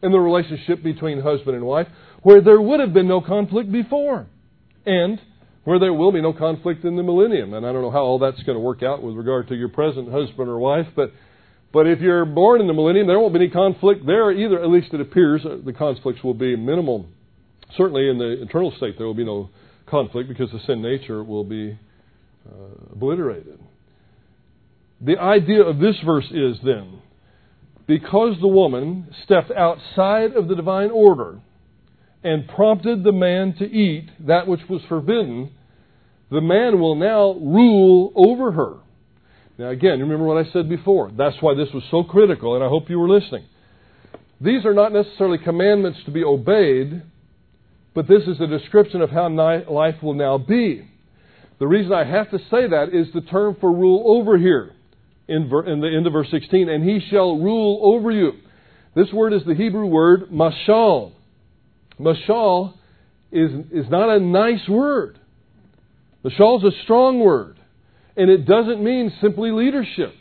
in 0.02 0.12
the 0.12 0.20
relationship 0.20 0.84
between 0.84 1.22
husband 1.22 1.56
and 1.56 1.66
wife 1.66 1.88
where 2.24 2.42
there 2.42 2.60
would 2.60 2.80
have 2.80 2.94
been 2.94 3.08
no 3.08 3.22
conflict 3.22 3.72
before. 3.72 4.26
And 4.86 5.20
where 5.64 5.80
there 5.80 5.94
will 5.94 6.12
be 6.12 6.22
no 6.22 6.34
conflict 6.34 6.86
in 6.86 6.96
the 6.96 7.04
millennium. 7.04 7.54
And 7.54 7.66
I 7.66 7.72
don't 7.72 7.82
know 7.82 7.92
how 7.92 8.04
all 8.04 8.20
that's 8.20 8.42
going 8.44 8.56
to 8.56 8.60
work 8.60 8.82
out 8.84 9.04
with 9.04 9.16
regard 9.16 9.48
to 9.50 9.56
your 9.56 9.70
present 9.70 10.12
husband 10.12 10.48
or 10.48 10.58
wife, 10.60 10.88
but 10.96 11.12
but 11.74 11.88
if 11.88 12.00
you're 12.00 12.24
born 12.24 12.62
in 12.62 12.68
the 12.68 12.74
millennium, 12.74 13.06
there 13.06 13.20
won't 13.20 13.34
be 13.34 13.40
any 13.42 13.50
conflict 13.50 14.06
there 14.06 14.32
either. 14.32 14.64
At 14.64 14.70
least 14.70 14.94
it 14.94 15.02
appears 15.02 15.46
uh, 15.46 15.58
the 15.66 15.74
conflicts 15.74 16.24
will 16.24 16.34
be 16.34 16.56
minimal. 16.56 17.06
Certainly 17.76 18.10
in 18.10 18.18
the 18.18 18.44
eternal 18.44 18.72
state, 18.78 18.98
there 18.98 19.06
will 19.06 19.14
be 19.14 19.26
no 19.26 19.50
conflict 19.96 20.28
because 20.28 20.52
the 20.52 20.60
sin 20.68 20.82
nature 20.82 21.24
will 21.24 21.44
be 21.44 21.78
uh, 22.48 22.94
obliterated. 22.94 23.60
The 25.00 25.18
idea 25.18 25.62
of 25.64 25.80
this 25.80 25.96
verse 26.06 26.30
is 26.32 26.58
then 26.64 27.00
because 27.88 28.36
the 28.42 28.48
woman 28.48 29.08
stepped 29.24 29.52
outside 29.52 30.34
of 30.36 30.48
the 30.48 30.56
divine 30.56 30.92
order 30.92 31.40
and 32.24 32.48
prompted 32.48 33.04
the 33.04 33.12
man 33.12 33.54
to 33.60 33.66
eat 33.66 34.10
that 34.28 34.48
which 34.48 34.62
was 34.68 34.82
forbidden, 34.90 35.52
the 36.32 36.42
man 36.42 36.80
will 36.80 36.96
now 36.96 37.34
rule 37.34 38.12
over 38.16 38.52
her. 38.52 38.78
Now, 39.58 39.70
again, 39.70 40.00
remember 40.00 40.26
what 40.26 40.44
I 40.44 40.52
said 40.52 40.68
before. 40.68 41.12
That's 41.16 41.38
why 41.40 41.54
this 41.54 41.70
was 41.74 41.84
so 41.92 42.04
critical, 42.04 42.56
and 42.56 42.64
I 42.64 42.68
hope 42.68 42.90
you 42.90 43.00
were 43.00 43.08
listening. 43.08 43.46
These 44.42 44.66
are 44.66 44.74
not 44.74 44.92
necessarily 44.92 45.38
commandments 45.38 46.00
to 46.06 46.12
be 46.12 46.24
obeyed, 46.24 47.04
but 47.96 48.08
this 48.08 48.24
is 48.24 48.40
a 48.42 48.48
description 48.48 49.02
of 49.02 49.10
how 49.10 49.30
life 49.30 49.96
will 50.04 50.14
now 50.14 50.38
be. 50.38 50.88
The 51.60 51.68
reason 51.68 51.94
I 51.94 52.04
have 52.04 52.30
to 52.32 52.38
say 52.52 52.68
that 52.68 52.90
is 52.94 53.08
the 53.14 53.22
term 53.22 53.56
for 53.62 53.72
rule 53.72 54.04
over 54.06 54.38
here 54.38 54.74
in, 55.30 55.50
ver, 55.50 55.66
in 55.66 55.80
the 55.80 55.88
end 55.88 56.06
of 56.06 56.12
verse 56.14 56.30
16, 56.30 56.68
and 56.68 56.84
he 56.84 57.00
shall 57.10 57.40
rule 57.40 57.80
over 57.82 58.12
you. 58.12 58.34
This 58.96 59.12
word 59.14 59.32
is 59.32 59.44
the 59.48 59.56
Hebrew 59.56 59.86
word 59.86 60.30
mashal. 60.30 61.14
Mashal 61.98 62.74
is, 63.32 63.52
is 63.72 63.90
not 63.90 64.10
a 64.10 64.20
nice 64.20 64.68
word. 64.68 65.18
Mashal 66.26 66.66
is 66.66 66.74
a 66.74 66.84
strong 66.84 67.22
word, 67.22 67.58
and 68.18 68.30
it 68.30 68.46
doesn't 68.46 68.84
mean 68.84 69.14
simply 69.22 69.52
leadership. 69.52 70.14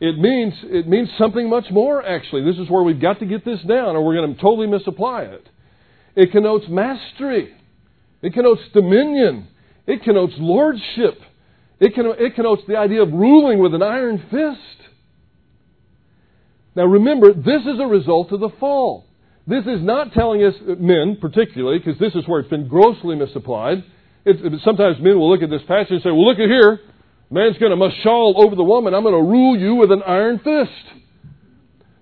It 0.00 0.18
means, 0.18 0.54
it 0.64 0.88
means 0.88 1.08
something 1.18 1.48
much 1.48 1.70
more, 1.70 2.04
actually. 2.04 2.44
This 2.44 2.58
is 2.58 2.68
where 2.68 2.82
we've 2.82 3.00
got 3.00 3.20
to 3.20 3.26
get 3.26 3.44
this 3.44 3.60
down, 3.62 3.94
or 3.94 4.04
we're 4.04 4.16
going 4.16 4.34
to 4.34 4.40
totally 4.40 4.66
misapply 4.66 5.22
it. 5.22 5.48
It 6.16 6.32
connotes 6.32 6.66
mastery. 6.68 7.54
It 8.22 8.32
connotes 8.32 8.62
dominion. 8.72 9.48
It 9.86 10.02
connotes 10.02 10.34
lordship. 10.38 11.20
It, 11.80 11.92
it 11.96 12.34
connotes 12.34 12.62
the 12.66 12.76
idea 12.76 13.02
of 13.02 13.12
ruling 13.12 13.60
with 13.60 13.74
an 13.74 13.82
iron 13.82 14.18
fist. 14.30 14.90
Now 16.74 16.84
remember, 16.84 17.32
this 17.32 17.62
is 17.62 17.80
a 17.80 17.86
result 17.86 18.32
of 18.32 18.40
the 18.40 18.50
fall. 18.60 19.06
This 19.46 19.64
is 19.64 19.82
not 19.82 20.12
telling 20.12 20.44
us, 20.44 20.54
uh, 20.60 20.74
men 20.78 21.16
particularly, 21.20 21.78
because 21.78 21.98
this 21.98 22.14
is 22.14 22.28
where 22.28 22.40
it's 22.40 22.50
been 22.50 22.68
grossly 22.68 23.16
misapplied. 23.16 23.82
It, 24.24 24.60
sometimes 24.62 24.98
men 25.00 25.18
will 25.18 25.30
look 25.30 25.42
at 25.42 25.48
this 25.48 25.62
passage 25.66 25.92
and 25.92 26.02
say, 26.02 26.10
well, 26.10 26.26
look 26.28 26.38
at 26.38 26.48
here. 26.48 26.80
Man's 27.30 27.56
going 27.58 27.70
to 27.70 27.76
mashal 27.76 28.34
over 28.36 28.54
the 28.54 28.64
woman. 28.64 28.94
I'm 28.94 29.02
going 29.02 29.14
to 29.14 29.30
rule 29.30 29.58
you 29.58 29.74
with 29.76 29.90
an 29.90 30.02
iron 30.02 30.38
fist. 30.38 31.02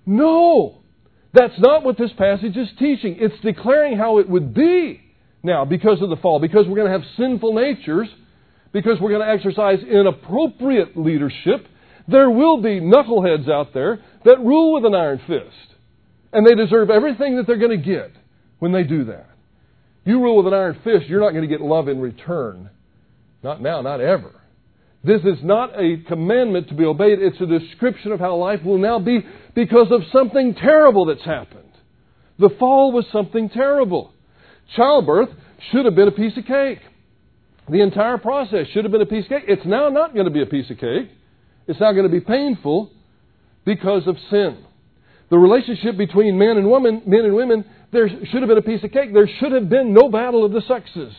No. 0.04 0.82
That's 1.32 1.58
not 1.58 1.84
what 1.84 1.98
this 1.98 2.12
passage 2.16 2.56
is 2.56 2.68
teaching. 2.78 3.16
It's 3.18 3.38
declaring 3.42 3.98
how 3.98 4.18
it 4.18 4.28
would 4.28 4.54
be 4.54 5.00
now 5.42 5.64
because 5.64 6.00
of 6.02 6.08
the 6.08 6.16
fall, 6.16 6.40
because 6.40 6.66
we're 6.66 6.76
going 6.76 6.90
to 6.90 6.98
have 6.98 7.08
sinful 7.16 7.54
natures 7.54 8.08
because 8.76 9.00
we're 9.00 9.08
going 9.08 9.26
to 9.26 9.32
exercise 9.32 9.78
inappropriate 9.82 10.98
leadership, 10.98 11.66
there 12.08 12.28
will 12.28 12.60
be 12.60 12.78
knuckleheads 12.78 13.50
out 13.50 13.72
there 13.72 14.04
that 14.26 14.38
rule 14.38 14.74
with 14.74 14.84
an 14.84 14.94
iron 14.94 15.18
fist. 15.26 15.74
And 16.30 16.46
they 16.46 16.54
deserve 16.54 16.90
everything 16.90 17.36
that 17.36 17.46
they're 17.46 17.56
going 17.56 17.82
to 17.82 17.84
get 17.84 18.12
when 18.58 18.72
they 18.72 18.82
do 18.82 19.04
that. 19.04 19.30
You 20.04 20.20
rule 20.20 20.36
with 20.36 20.46
an 20.46 20.52
iron 20.52 20.78
fist, 20.84 21.06
you're 21.06 21.20
not 21.20 21.30
going 21.30 21.42
to 21.42 21.48
get 21.48 21.62
love 21.62 21.88
in 21.88 22.00
return. 22.00 22.68
Not 23.42 23.62
now, 23.62 23.80
not 23.80 24.02
ever. 24.02 24.35
This 25.06 25.22
is 25.22 25.38
not 25.44 25.70
a 25.80 25.98
commandment 26.08 26.68
to 26.68 26.74
be 26.74 26.84
obeyed. 26.84 27.20
It's 27.20 27.40
a 27.40 27.46
description 27.46 28.10
of 28.10 28.18
how 28.18 28.34
life 28.36 28.64
will 28.64 28.78
now 28.78 28.98
be 28.98 29.20
because 29.54 29.92
of 29.92 30.00
something 30.12 30.54
terrible 30.54 31.06
that's 31.06 31.24
happened. 31.24 31.62
The 32.40 32.50
fall 32.58 32.90
was 32.90 33.04
something 33.12 33.48
terrible. 33.48 34.12
Childbirth 34.74 35.28
should 35.70 35.84
have 35.84 35.94
been 35.94 36.08
a 36.08 36.12
piece 36.12 36.36
of 36.36 36.44
cake. 36.44 36.80
The 37.68 37.82
entire 37.82 38.18
process 38.18 38.66
should 38.72 38.84
have 38.84 38.90
been 38.90 39.00
a 39.00 39.06
piece 39.06 39.24
of 39.26 39.28
cake. 39.28 39.44
It's 39.46 39.64
now 39.64 39.90
not 39.90 40.12
going 40.12 40.26
to 40.26 40.32
be 40.32 40.42
a 40.42 40.46
piece 40.46 40.68
of 40.70 40.78
cake. 40.78 41.08
It's 41.68 41.80
now 41.80 41.92
going 41.92 42.04
to 42.04 42.12
be 42.12 42.20
painful 42.20 42.90
because 43.64 44.08
of 44.08 44.16
sin. 44.28 44.58
The 45.30 45.38
relationship 45.38 45.96
between 45.96 46.36
men 46.36 46.56
and 46.56 46.68
women, 46.68 47.02
men 47.06 47.24
and 47.24 47.34
women, 47.34 47.64
there 47.92 48.08
should 48.08 48.42
have 48.42 48.48
been 48.48 48.58
a 48.58 48.62
piece 48.62 48.82
of 48.82 48.90
cake. 48.90 49.12
There 49.12 49.28
should 49.38 49.52
have 49.52 49.68
been 49.68 49.94
no 49.94 50.08
battle 50.08 50.44
of 50.44 50.50
the 50.50 50.62
sexes. 50.66 51.14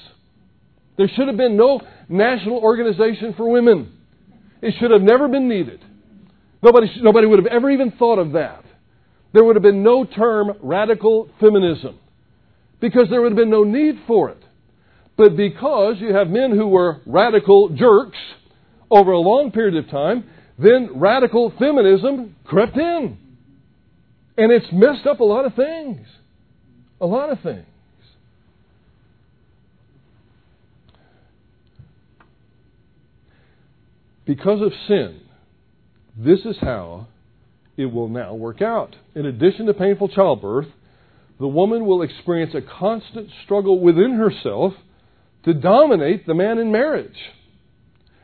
There 0.97 1.09
should 1.15 1.27
have 1.27 1.37
been 1.37 1.57
no 1.57 1.81
national 2.09 2.57
organization 2.57 3.33
for 3.37 3.49
women. 3.49 3.93
It 4.61 4.73
should 4.79 4.91
have 4.91 5.01
never 5.01 5.27
been 5.27 5.47
needed. 5.47 5.83
Nobody, 6.63 6.87
nobody 7.01 7.27
would 7.27 7.39
have 7.39 7.47
ever 7.47 7.69
even 7.69 7.91
thought 7.91 8.17
of 8.17 8.31
that. 8.33 8.63
There 9.33 9.43
would 9.43 9.55
have 9.55 9.63
been 9.63 9.83
no 9.83 10.03
term 10.03 10.53
radical 10.61 11.29
feminism 11.39 11.99
because 12.79 13.07
there 13.09 13.21
would 13.21 13.31
have 13.31 13.37
been 13.37 13.51
no 13.51 13.63
need 13.63 13.95
for 14.07 14.29
it. 14.29 14.41
But 15.15 15.35
because 15.35 15.95
you 15.99 16.13
have 16.13 16.27
men 16.29 16.51
who 16.51 16.67
were 16.67 17.01
radical 17.05 17.69
jerks 17.69 18.17
over 18.89 19.11
a 19.11 19.19
long 19.19 19.51
period 19.51 19.75
of 19.75 19.89
time, 19.91 20.23
then 20.57 20.89
radical 20.95 21.53
feminism 21.59 22.35
crept 22.45 22.77
in. 22.77 23.17
And 24.37 24.51
it's 24.51 24.67
messed 24.71 25.05
up 25.05 25.19
a 25.19 25.23
lot 25.23 25.45
of 25.45 25.53
things. 25.55 26.07
A 27.01 27.05
lot 27.05 27.31
of 27.31 27.39
things. 27.41 27.66
Because 34.27 34.61
of 34.61 34.73
sin, 34.89 35.21
this 36.17 36.39
is 36.41 36.57
how 36.59 37.07
it 37.77 37.85
will 37.85 38.09
now 38.09 38.35
work 38.35 38.61
out. 38.61 38.95
In 39.15 39.25
addition 39.25 39.67
to 39.67 39.73
painful 39.73 40.09
childbirth, 40.09 40.67
the 41.39 41.47
woman 41.47 41.85
will 41.85 42.01
experience 42.01 42.53
a 42.53 42.61
constant 42.61 43.29
struggle 43.45 43.79
within 43.79 44.15
herself 44.15 44.73
to 45.45 45.53
dominate 45.53 46.27
the 46.27 46.33
man 46.33 46.57
in 46.57 46.71
marriage. 46.71 47.17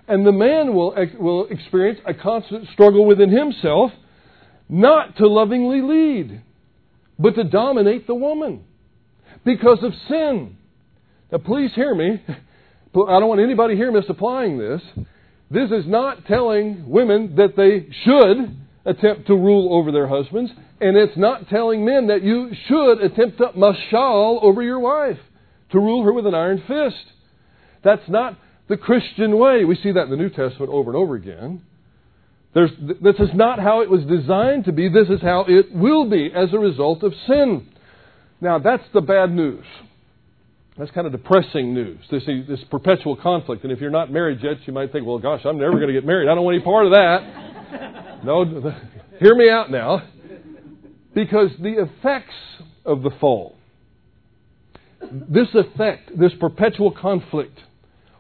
And 0.07 0.25
the 0.25 0.33
man 0.33 0.73
will, 0.73 0.93
will 1.17 1.47
experience 1.47 1.99
a 2.05 2.13
constant 2.13 2.67
struggle 2.73 3.05
within 3.05 3.29
himself 3.29 3.91
not 4.67 5.15
to 5.17 5.27
lovingly 5.27 5.81
lead, 5.81 6.41
but 7.17 7.35
to 7.35 7.45
dominate 7.45 8.07
the 8.07 8.15
woman 8.15 8.65
because 9.45 9.79
of 9.83 9.93
sin. 10.09 10.57
Now, 11.31 11.37
please 11.37 11.71
hear 11.75 11.95
me. 11.95 12.21
I 12.27 13.19
don't 13.19 13.29
want 13.29 13.39
anybody 13.39 13.75
here 13.75 13.91
misapplying 13.91 14.57
this. 14.57 14.81
This 15.51 15.71
is 15.71 15.85
not 15.85 16.25
telling 16.25 16.89
women 16.89 17.35
that 17.35 17.55
they 17.55 17.87
should 18.03 18.57
attempt 18.85 19.27
to 19.27 19.35
rule 19.35 19.73
over 19.73 19.91
their 19.91 20.07
husbands, 20.07 20.51
and 20.81 20.97
it's 20.97 21.17
not 21.17 21.47
telling 21.49 21.85
men 21.85 22.07
that 22.07 22.23
you 22.23 22.51
should 22.67 23.01
attempt 23.01 23.37
to 23.37 23.47
mashal 23.55 24.43
over 24.43 24.61
your 24.61 24.79
wife 24.79 25.19
to 25.71 25.79
rule 25.79 26.03
her 26.03 26.13
with 26.13 26.25
an 26.25 26.33
iron 26.33 26.61
fist. 26.67 27.05
That's 27.83 28.07
not 28.09 28.37
the 28.67 28.77
Christian 28.77 29.37
way. 29.37 29.65
We 29.65 29.75
see 29.75 29.91
that 29.91 30.03
in 30.03 30.09
the 30.09 30.17
New 30.17 30.29
Testament 30.29 30.71
over 30.71 30.91
and 30.91 30.97
over 30.97 31.15
again. 31.15 31.61
There's, 32.53 32.71
this 33.01 33.15
is 33.15 33.29
not 33.33 33.59
how 33.59 33.81
it 33.81 33.89
was 33.89 34.03
designed 34.05 34.65
to 34.65 34.71
be. 34.71 34.87
This 34.87 35.09
is 35.09 35.21
how 35.21 35.45
it 35.47 35.73
will 35.73 36.09
be 36.09 36.31
as 36.33 36.53
a 36.53 36.59
result 36.59 37.03
of 37.03 37.13
sin. 37.27 37.67
Now, 38.41 38.59
that's 38.59 38.83
the 38.93 39.01
bad 39.01 39.31
news. 39.31 39.65
That's 40.77 40.89
kind 40.91 41.05
of 41.05 41.13
depressing 41.13 41.73
news, 41.73 41.99
this, 42.09 42.23
this 42.25 42.59
perpetual 42.71 43.15
conflict. 43.15 43.63
And 43.63 43.71
if 43.71 43.79
you're 43.79 43.91
not 43.91 44.11
married 44.11 44.39
yet, 44.41 44.57
you 44.65 44.73
might 44.73 44.91
think, 44.91 45.05
well, 45.05 45.19
gosh, 45.19 45.41
I'm 45.45 45.59
never 45.59 45.73
going 45.73 45.87
to 45.87 45.93
get 45.93 46.05
married. 46.05 46.27
I 46.27 46.33
don't 46.33 46.43
want 46.43 46.55
any 46.55 46.63
part 46.63 46.85
of 46.87 46.91
that. 46.93 48.23
no, 48.25 48.73
hear 49.19 49.35
me 49.35 49.49
out 49.49 49.69
now. 49.69 50.01
Because 51.13 51.51
the 51.61 51.83
effects 51.83 52.33
of 52.85 53.03
the 53.03 53.11
fall 53.21 53.55
this 55.11 55.47
effect, 55.53 56.17
this 56.17 56.31
perpetual 56.39 56.91
conflict, 56.91 57.59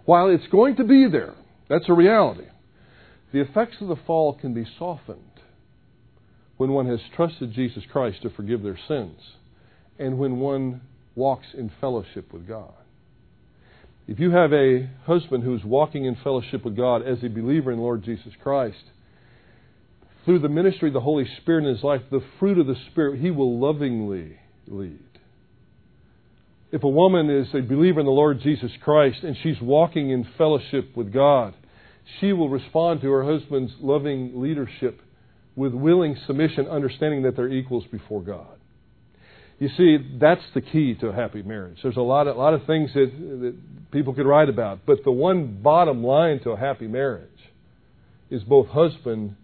while 0.05 0.29
it's 0.29 0.47
going 0.47 0.75
to 0.77 0.83
be 0.83 1.07
there, 1.09 1.33
that's 1.69 1.87
a 1.87 1.93
reality, 1.93 2.45
the 3.31 3.41
effects 3.41 3.77
of 3.81 3.87
the 3.87 3.95
fall 4.05 4.33
can 4.33 4.53
be 4.53 4.65
softened 4.77 5.19
when 6.57 6.71
one 6.71 6.87
has 6.87 6.99
trusted 7.15 7.53
Jesus 7.53 7.83
Christ 7.91 8.21
to 8.21 8.29
forgive 8.29 8.61
their 8.61 8.77
sins 8.87 9.17
and 9.97 10.17
when 10.17 10.37
one 10.37 10.81
walks 11.15 11.47
in 11.53 11.71
fellowship 11.79 12.33
with 12.33 12.47
God. 12.47 12.73
If 14.07 14.19
you 14.19 14.31
have 14.31 14.51
a 14.51 14.89
husband 15.05 15.43
who's 15.43 15.63
walking 15.63 16.05
in 16.05 16.17
fellowship 16.23 16.65
with 16.65 16.75
God 16.75 17.07
as 17.07 17.23
a 17.23 17.29
believer 17.29 17.71
in 17.71 17.79
Lord 17.79 18.03
Jesus 18.03 18.33
Christ, 18.41 18.83
through 20.25 20.39
the 20.39 20.49
ministry 20.49 20.89
of 20.89 20.93
the 20.93 21.01
Holy 21.01 21.25
Spirit 21.41 21.65
in 21.65 21.75
his 21.75 21.83
life, 21.83 22.01
the 22.11 22.23
fruit 22.39 22.57
of 22.57 22.67
the 22.67 22.75
Spirit, 22.91 23.19
he 23.19 23.31
will 23.31 23.59
lovingly 23.59 24.37
lead. 24.67 24.99
If 26.71 26.83
a 26.83 26.89
woman 26.89 27.29
is 27.29 27.47
a 27.53 27.61
believer 27.61 27.99
in 27.99 28.05
the 28.05 28.11
Lord 28.11 28.41
Jesus 28.41 28.71
Christ 28.83 29.19
and 29.23 29.37
she's 29.43 29.61
walking 29.61 30.09
in 30.09 30.27
fellowship 30.37 30.97
with 30.97 31.13
God, 31.13 31.53
she 32.19 32.33
will 32.33 32.49
respond 32.49 33.01
to 33.01 33.11
her 33.11 33.23
husband's 33.23 33.73
loving 33.79 34.41
leadership 34.41 34.99
with 35.55 35.73
willing 35.73 36.17
submission, 36.25 36.67
understanding 36.67 37.21
that 37.23 37.35
they're 37.35 37.51
equals 37.51 37.85
before 37.91 38.21
God. 38.21 38.57
You 39.63 39.69
see, 39.77 40.17
that's 40.19 40.41
the 40.53 40.59
key 40.59 40.93
to 40.95 41.07
a 41.07 41.13
happy 41.13 41.41
marriage. 41.41 41.77
There's 41.81 41.95
a 41.95 42.01
lot 42.01 42.27
of, 42.27 42.35
a 42.35 42.39
lot 42.39 42.53
of 42.53 42.65
things 42.65 42.91
that, 42.95 43.09
that 43.17 43.91
people 43.91 44.13
could 44.13 44.25
write 44.25 44.49
about, 44.49 44.79
but 44.85 45.05
the 45.05 45.11
one 45.11 45.61
bottom 45.61 46.03
line 46.03 46.41
to 46.41 46.49
a 46.49 46.57
happy 46.57 46.85
marriage 46.85 47.29
is 48.29 48.43
both 48.43 48.67
husband 48.67 49.37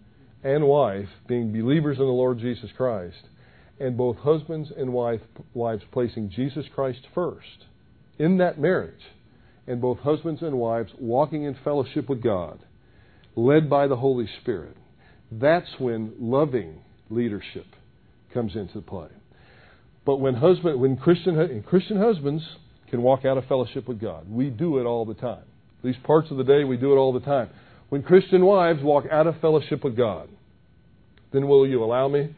and 0.44 0.66
wife 0.66 1.08
being 1.26 1.54
believers 1.54 1.96
in 1.96 2.04
the 2.04 2.10
Lord 2.10 2.38
Jesus 2.38 2.68
Christ 2.76 3.16
and 3.78 3.96
both 3.96 4.18
husbands 4.18 4.70
and 4.76 4.92
wife, 4.92 5.22
wives 5.54 5.84
placing 5.90 6.28
Jesus 6.28 6.66
Christ 6.74 7.00
first 7.14 7.64
in 8.18 8.36
that 8.36 8.60
marriage 8.60 9.00
and 9.66 9.80
both 9.80 10.00
husbands 10.00 10.42
and 10.42 10.58
wives 10.58 10.92
walking 10.98 11.44
in 11.44 11.56
fellowship 11.64 12.10
with 12.10 12.22
God, 12.22 12.58
led 13.36 13.70
by 13.70 13.86
the 13.86 13.96
Holy 13.96 14.28
Spirit, 14.42 14.76
that's 15.32 15.78
when 15.78 16.12
loving 16.20 16.82
leadership 17.08 17.68
comes 18.34 18.54
into 18.54 18.82
play. 18.82 19.08
But 20.04 20.16
when 20.16 20.34
husband, 20.34 20.80
when 20.80 20.96
Christian 20.96 21.62
Christian 21.66 21.98
husbands 21.98 22.42
can 22.88 23.02
walk 23.02 23.24
out 23.24 23.38
of 23.38 23.46
fellowship 23.46 23.86
with 23.86 24.00
God, 24.00 24.30
we 24.30 24.50
do 24.50 24.78
it 24.78 24.84
all 24.84 25.04
the 25.04 25.14
time. 25.14 25.44
These 25.82 25.96
parts 26.04 26.30
of 26.30 26.36
the 26.36 26.44
day 26.44 26.64
we 26.64 26.76
do 26.76 26.92
it 26.92 26.96
all 26.96 27.12
the 27.12 27.20
time. 27.20 27.50
When 27.88 28.02
Christian 28.02 28.44
wives 28.44 28.82
walk 28.82 29.04
out 29.10 29.26
of 29.26 29.40
fellowship 29.40 29.82
with 29.84 29.96
God, 29.96 30.28
then 31.32 31.48
will 31.48 31.66
you 31.66 31.82
allow 31.82 32.08
me? 32.08 32.34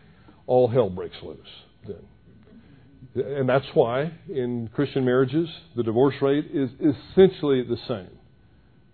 All 0.47 0.69
hell 0.69 0.91
breaks 0.91 1.17
loose. 1.23 1.39
Then. 1.87 3.25
And 3.25 3.49
that's 3.49 3.67
why 3.75 4.13
in 4.29 4.71
Christian 4.75 5.05
marriages 5.05 5.49
the 5.77 5.83
divorce 5.83 6.15
rate 6.23 6.47
is 6.53 6.71
essentially 6.81 7.63
the 7.63 7.77
same 7.87 8.11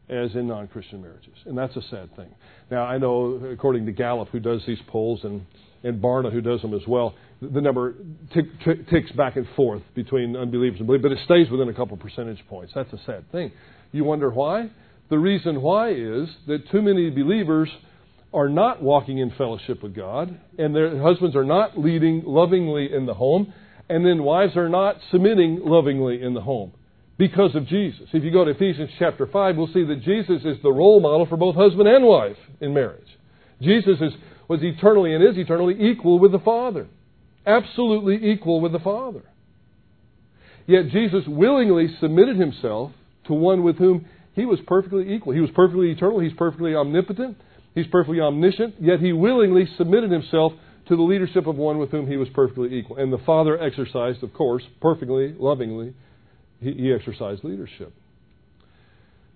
as 0.09 0.35
in 0.35 0.49
non 0.49 0.69
Christian 0.69 1.03
marriages. 1.03 1.35
And 1.45 1.57
that's 1.57 1.77
a 1.77 1.83
sad 1.91 2.15
thing. 2.17 2.35
Now, 2.71 2.85
I 2.85 2.99
know, 2.99 3.41
according 3.53 3.87
to 3.87 3.93
Gallup, 3.93 4.29
who 4.31 4.41
does 4.41 4.63
these 4.67 4.79
polls, 4.89 5.21
and, 5.23 5.47
and 5.85 6.03
Barna, 6.03 6.33
who 6.33 6.41
does 6.41 6.63
them 6.63 6.75
as 6.75 6.87
well, 6.87 7.15
the 7.41 7.61
number 7.61 7.95
tick, 8.35 8.47
tick, 8.65 8.89
ticks 8.89 9.13
back 9.13 9.37
and 9.37 9.47
forth 9.55 9.83
between 9.95 10.37
unbelievers 10.37 10.81
and 10.81 10.87
believers, 10.87 11.11
but 11.11 11.13
it 11.13 11.25
stays 11.25 11.51
within 11.51 11.69
a 11.69 11.75
couple 11.75 11.97
percentage 11.97 12.45
points. 12.49 12.73
That's 12.75 12.93
a 12.93 12.99
sad 13.07 13.31
thing. 13.31 13.53
You 13.93 14.05
wonder 14.05 14.31
why? 14.31 14.71
The 15.09 15.19
reason 15.19 15.63
why 15.63 15.91
is 15.93 16.29
that 16.47 16.69
too 16.71 16.83
many 16.83 17.11
believers 17.11 17.71
are 18.33 18.49
not 18.49 18.83
walking 18.83 19.19
in 19.19 19.31
fellowship 19.39 19.83
with 19.83 19.95
God, 19.95 20.39
and 20.59 20.75
their 20.75 21.01
husbands 21.01 21.35
are 21.35 21.45
not 21.45 21.79
leading 21.79 22.23
lovingly 22.27 22.93
in 22.93 23.07
the 23.07 23.15
home, 23.15 23.53
and 23.89 24.05
then 24.05 24.23
wives 24.23 24.57
are 24.57 24.69
not 24.69 24.97
submitting 25.11 25.61
lovingly 25.65 26.23
in 26.23 26.35
the 26.35 26.41
home 26.41 26.73
because 27.17 27.55
of 27.55 27.67
Jesus. 27.67 28.07
If 28.13 28.23
you 28.23 28.31
go 28.31 28.45
to 28.45 28.51
Ephesians 28.51 28.91
chapter 28.99 29.27
5, 29.27 29.57
we'll 29.57 29.73
see 29.73 29.85
that 29.85 30.03
Jesus 30.03 30.43
is 30.45 30.59
the 30.63 30.73
role 30.73 31.01
model 31.01 31.27
for 31.27 31.37
both 31.37 31.57
husband 31.57 31.89
and 31.89 32.05
wife 32.05 32.37
in 32.61 32.75
marriage. 32.75 33.09
Jesus 33.63 33.97
is, 34.01 34.13
was 34.47 34.61
eternally 34.63 35.15
and 35.15 35.25
is 35.25 35.39
eternally 35.39 35.75
equal 35.91 36.19
with 36.19 36.33
the 36.33 36.39
Father. 36.39 36.87
Absolutely 37.49 38.31
equal 38.31 38.61
with 38.61 38.73
the 38.73 38.79
Father. 38.79 39.23
Yet 40.67 40.91
Jesus 40.91 41.25
willingly 41.27 41.89
submitted 41.99 42.37
himself 42.37 42.93
to 43.27 43.33
one 43.33 43.63
with 43.63 43.79
whom 43.79 44.07
he 44.35 44.45
was 44.45 44.59
perfectly 44.67 45.15
equal. 45.15 45.33
He 45.33 45.41
was 45.41 45.51
perfectly 45.55 45.91
eternal. 45.91 46.21
He's 46.21 46.35
perfectly 46.35 46.75
omnipotent. 46.75 47.39
He's 47.75 47.87
perfectly 47.87 48.21
omniscient. 48.21 48.75
Yet 48.79 49.01
he 49.01 49.15
willingly 49.15 49.67
submitted 49.79 50.11
himself 50.11 50.53
to 50.89 50.97
the 50.97 51.03
leadership 51.03 51.47
of 51.47 51.57
one 51.57 51.79
with 51.79 51.91
whom 51.91 52.07
he 52.07 52.19
was 52.19 52.29
perfectly 52.35 52.79
equal. 52.79 52.99
And 52.99 53.11
the 53.11 53.19
Father 53.19 53.59
exercised, 53.61 54.23
of 54.23 54.35
course, 54.35 54.63
perfectly, 54.81 55.35
lovingly, 55.39 55.95
he, 56.61 56.93
exercised 56.93 57.45
leadership. 57.45 57.93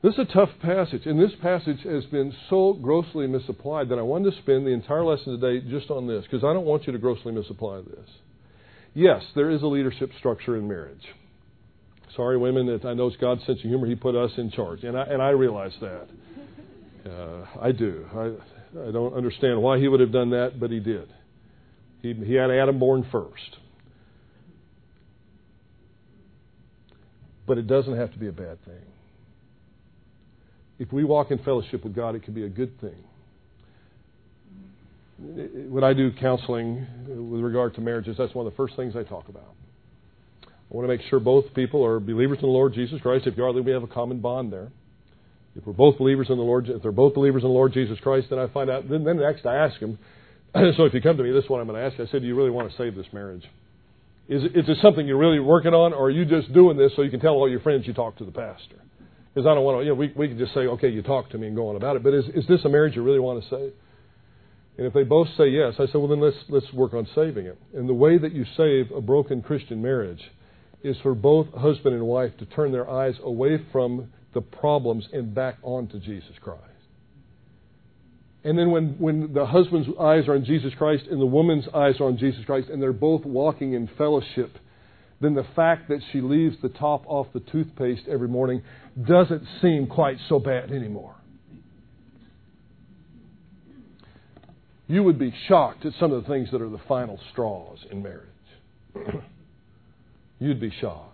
This 0.02 0.14
is 0.14 0.18
a 0.18 0.24
tough 0.24 0.50
passage, 0.60 1.06
and 1.06 1.20
this 1.20 1.30
passage 1.40 1.78
has 1.84 2.04
been 2.06 2.34
so 2.50 2.72
grossly 2.72 3.28
misapplied 3.28 3.88
that 3.90 4.00
I 4.00 4.02
wanted 4.02 4.32
to 4.32 4.42
spend 4.42 4.66
the 4.66 4.72
entire 4.72 5.04
lesson 5.04 5.38
today 5.38 5.64
just 5.70 5.92
on 5.92 6.08
this, 6.08 6.24
because 6.24 6.42
I 6.42 6.52
don't 6.52 6.64
want 6.64 6.88
you 6.88 6.92
to 6.92 6.98
grossly 6.98 7.30
misapply 7.30 7.82
this. 7.82 8.08
Yes, 8.94 9.22
there 9.36 9.48
is 9.48 9.62
a 9.62 9.66
leadership 9.66 10.10
structure 10.18 10.56
in 10.56 10.66
marriage. 10.66 11.04
Sorry, 12.16 12.36
women, 12.36 12.66
that 12.66 12.84
I 12.84 12.94
know 12.94 13.06
it's 13.06 13.16
God's 13.16 13.46
sense 13.46 13.60
of 13.60 13.62
humor. 13.62 13.86
He 13.86 13.94
put 13.94 14.16
us 14.16 14.32
in 14.38 14.50
charge, 14.50 14.82
and 14.82 14.98
I, 14.98 15.04
and 15.04 15.22
I 15.22 15.30
realize 15.30 15.72
that. 15.80 16.08
Uh, 17.08 17.46
I 17.60 17.70
do. 17.70 18.04
I, 18.12 18.88
I 18.88 18.90
don't 18.90 19.14
understand 19.14 19.62
why 19.62 19.78
He 19.78 19.86
would 19.86 20.00
have 20.00 20.12
done 20.12 20.30
that, 20.30 20.58
but 20.58 20.72
He 20.72 20.80
did. 20.80 21.12
He, 22.00 22.12
he 22.12 22.34
had 22.34 22.50
Adam 22.50 22.80
born 22.80 23.06
first. 23.12 23.56
But 27.46 27.58
it 27.58 27.68
doesn't 27.68 27.96
have 27.96 28.12
to 28.12 28.18
be 28.18 28.26
a 28.26 28.32
bad 28.32 28.64
thing. 28.64 28.91
If 30.82 30.92
we 30.92 31.04
walk 31.04 31.30
in 31.30 31.38
fellowship 31.38 31.84
with 31.84 31.94
God, 31.94 32.16
it 32.16 32.24
can 32.24 32.34
be 32.34 32.42
a 32.42 32.48
good 32.48 32.72
thing. 32.80 33.04
When 35.70 35.84
I 35.84 35.92
do 35.92 36.10
counseling 36.20 36.84
uh, 37.08 37.22
with 37.22 37.40
regard 37.40 37.76
to 37.76 37.80
marriages, 37.80 38.16
that's 38.18 38.34
one 38.34 38.48
of 38.48 38.52
the 38.52 38.56
first 38.56 38.74
things 38.74 38.96
I 38.96 39.04
talk 39.04 39.28
about. 39.28 39.54
I 40.44 40.48
want 40.70 40.88
to 40.88 40.88
make 40.88 41.06
sure 41.08 41.20
both 41.20 41.54
people 41.54 41.86
are 41.86 42.00
believers 42.00 42.38
in 42.38 42.48
the 42.48 42.52
Lord 42.52 42.74
Jesus 42.74 43.00
Christ. 43.00 43.28
If 43.28 43.36
you 43.36 43.44
are, 43.44 43.52
then 43.52 43.62
we 43.62 43.70
have 43.70 43.84
a 43.84 43.86
common 43.86 44.18
bond 44.18 44.52
there. 44.52 44.72
If 45.54 45.64
we're 45.64 45.72
both 45.72 45.98
believers 45.98 46.26
in 46.30 46.36
the 46.36 46.42
Lord, 46.42 46.68
if 46.68 46.82
they're 46.82 46.90
both 46.90 47.14
believers 47.14 47.44
in 47.44 47.48
the 47.48 47.54
Lord 47.54 47.72
Jesus 47.72 48.00
Christ, 48.00 48.26
then 48.30 48.40
I 48.40 48.48
find 48.48 48.68
out. 48.68 48.88
Then, 48.88 49.04
then 49.04 49.18
next 49.18 49.46
I 49.46 49.54
ask 49.54 49.78
them. 49.78 50.00
so 50.76 50.84
if 50.84 50.94
you 50.94 51.00
come 51.00 51.16
to 51.16 51.22
me, 51.22 51.30
this 51.30 51.44
is 51.44 51.50
what 51.50 51.60
I'm 51.60 51.68
going 51.68 51.80
to 51.80 51.86
ask 51.86 51.96
you. 51.96 52.04
I 52.06 52.08
said, 52.08 52.22
"Do 52.22 52.26
you 52.26 52.34
really 52.34 52.50
want 52.50 52.68
to 52.68 52.76
save 52.76 52.96
this 52.96 53.06
marriage?" 53.12 53.44
Is, 54.28 54.42
is 54.42 54.68
it 54.68 54.78
something 54.82 55.06
you're 55.06 55.16
really 55.16 55.38
working 55.38 55.74
on, 55.74 55.92
or 55.92 56.06
are 56.06 56.10
you 56.10 56.24
just 56.24 56.52
doing 56.52 56.76
this 56.76 56.90
so 56.96 57.02
you 57.02 57.10
can 57.10 57.20
tell 57.20 57.34
all 57.34 57.48
your 57.48 57.60
friends 57.60 57.86
you 57.86 57.92
talked 57.92 58.18
to 58.18 58.24
the 58.24 58.32
pastor? 58.32 58.82
Because 59.32 59.46
I 59.46 59.54
don't 59.54 59.64
want 59.64 59.80
to, 59.80 59.84
you 59.84 59.88
know, 59.90 59.94
we, 59.94 60.12
we 60.14 60.28
can 60.28 60.38
just 60.38 60.52
say, 60.52 60.60
okay, 60.60 60.88
you 60.88 61.02
talk 61.02 61.30
to 61.30 61.38
me 61.38 61.46
and 61.46 61.56
go 61.56 61.68
on 61.68 61.76
about 61.76 61.96
it. 61.96 62.02
But 62.02 62.12
is, 62.12 62.24
is 62.34 62.46
this 62.46 62.64
a 62.64 62.68
marriage 62.68 62.96
you 62.96 63.02
really 63.02 63.18
want 63.18 63.42
to 63.42 63.48
save? 63.48 63.72
And 64.76 64.86
if 64.86 64.92
they 64.92 65.04
both 65.04 65.28
say 65.36 65.48
yes, 65.48 65.74
I 65.78 65.86
say, 65.86 65.92
well, 65.94 66.08
then 66.08 66.20
let's, 66.20 66.36
let's 66.48 66.70
work 66.72 66.94
on 66.94 67.06
saving 67.14 67.46
it. 67.46 67.58
And 67.74 67.88
the 67.88 67.94
way 67.94 68.18
that 68.18 68.32
you 68.32 68.44
save 68.56 68.90
a 68.90 69.00
broken 69.00 69.42
Christian 69.42 69.80
marriage 69.80 70.22
is 70.82 70.96
for 71.02 71.14
both 71.14 71.52
husband 71.54 71.94
and 71.94 72.04
wife 72.04 72.36
to 72.38 72.46
turn 72.46 72.72
their 72.72 72.88
eyes 72.88 73.14
away 73.22 73.64
from 73.70 74.12
the 74.34 74.40
problems 74.40 75.06
and 75.12 75.34
back 75.34 75.56
onto 75.62 75.98
Jesus 75.98 76.32
Christ. 76.40 76.62
And 78.44 78.58
then 78.58 78.70
when, 78.70 78.96
when 78.98 79.32
the 79.32 79.46
husband's 79.46 79.88
eyes 80.00 80.26
are 80.26 80.34
on 80.34 80.44
Jesus 80.44 80.72
Christ 80.76 81.04
and 81.10 81.20
the 81.20 81.26
woman's 81.26 81.66
eyes 81.72 82.00
are 82.00 82.06
on 82.06 82.18
Jesus 82.18 82.44
Christ 82.44 82.68
and 82.68 82.82
they're 82.82 82.92
both 82.92 83.24
walking 83.24 83.74
in 83.74 83.88
fellowship, 83.96 84.58
then 85.22 85.34
the 85.34 85.46
fact 85.54 85.88
that 85.88 86.00
she 86.10 86.20
leaves 86.20 86.56
the 86.60 86.68
top 86.68 87.04
off 87.06 87.28
the 87.32 87.40
toothpaste 87.40 88.02
every 88.10 88.28
morning 88.28 88.62
doesn't 89.06 89.44
seem 89.62 89.86
quite 89.86 90.18
so 90.28 90.40
bad 90.40 90.72
anymore. 90.72 91.14
You 94.88 95.04
would 95.04 95.18
be 95.18 95.32
shocked 95.48 95.86
at 95.86 95.92
some 95.98 96.12
of 96.12 96.22
the 96.22 96.28
things 96.28 96.50
that 96.50 96.60
are 96.60 96.68
the 96.68 96.80
final 96.88 97.18
straws 97.30 97.78
in 97.90 98.02
marriage. 98.02 98.28
You'd 100.40 100.60
be 100.60 100.72
shocked. 100.80 101.08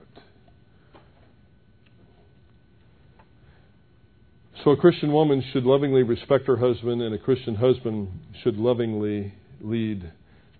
So 4.64 4.70
a 4.70 4.76
Christian 4.76 5.12
woman 5.12 5.44
should 5.52 5.64
lovingly 5.64 6.02
respect 6.02 6.46
her 6.46 6.56
husband, 6.56 7.02
and 7.02 7.14
a 7.14 7.18
Christian 7.18 7.54
husband 7.54 8.08
should 8.42 8.56
lovingly 8.56 9.34
lead, 9.60 10.10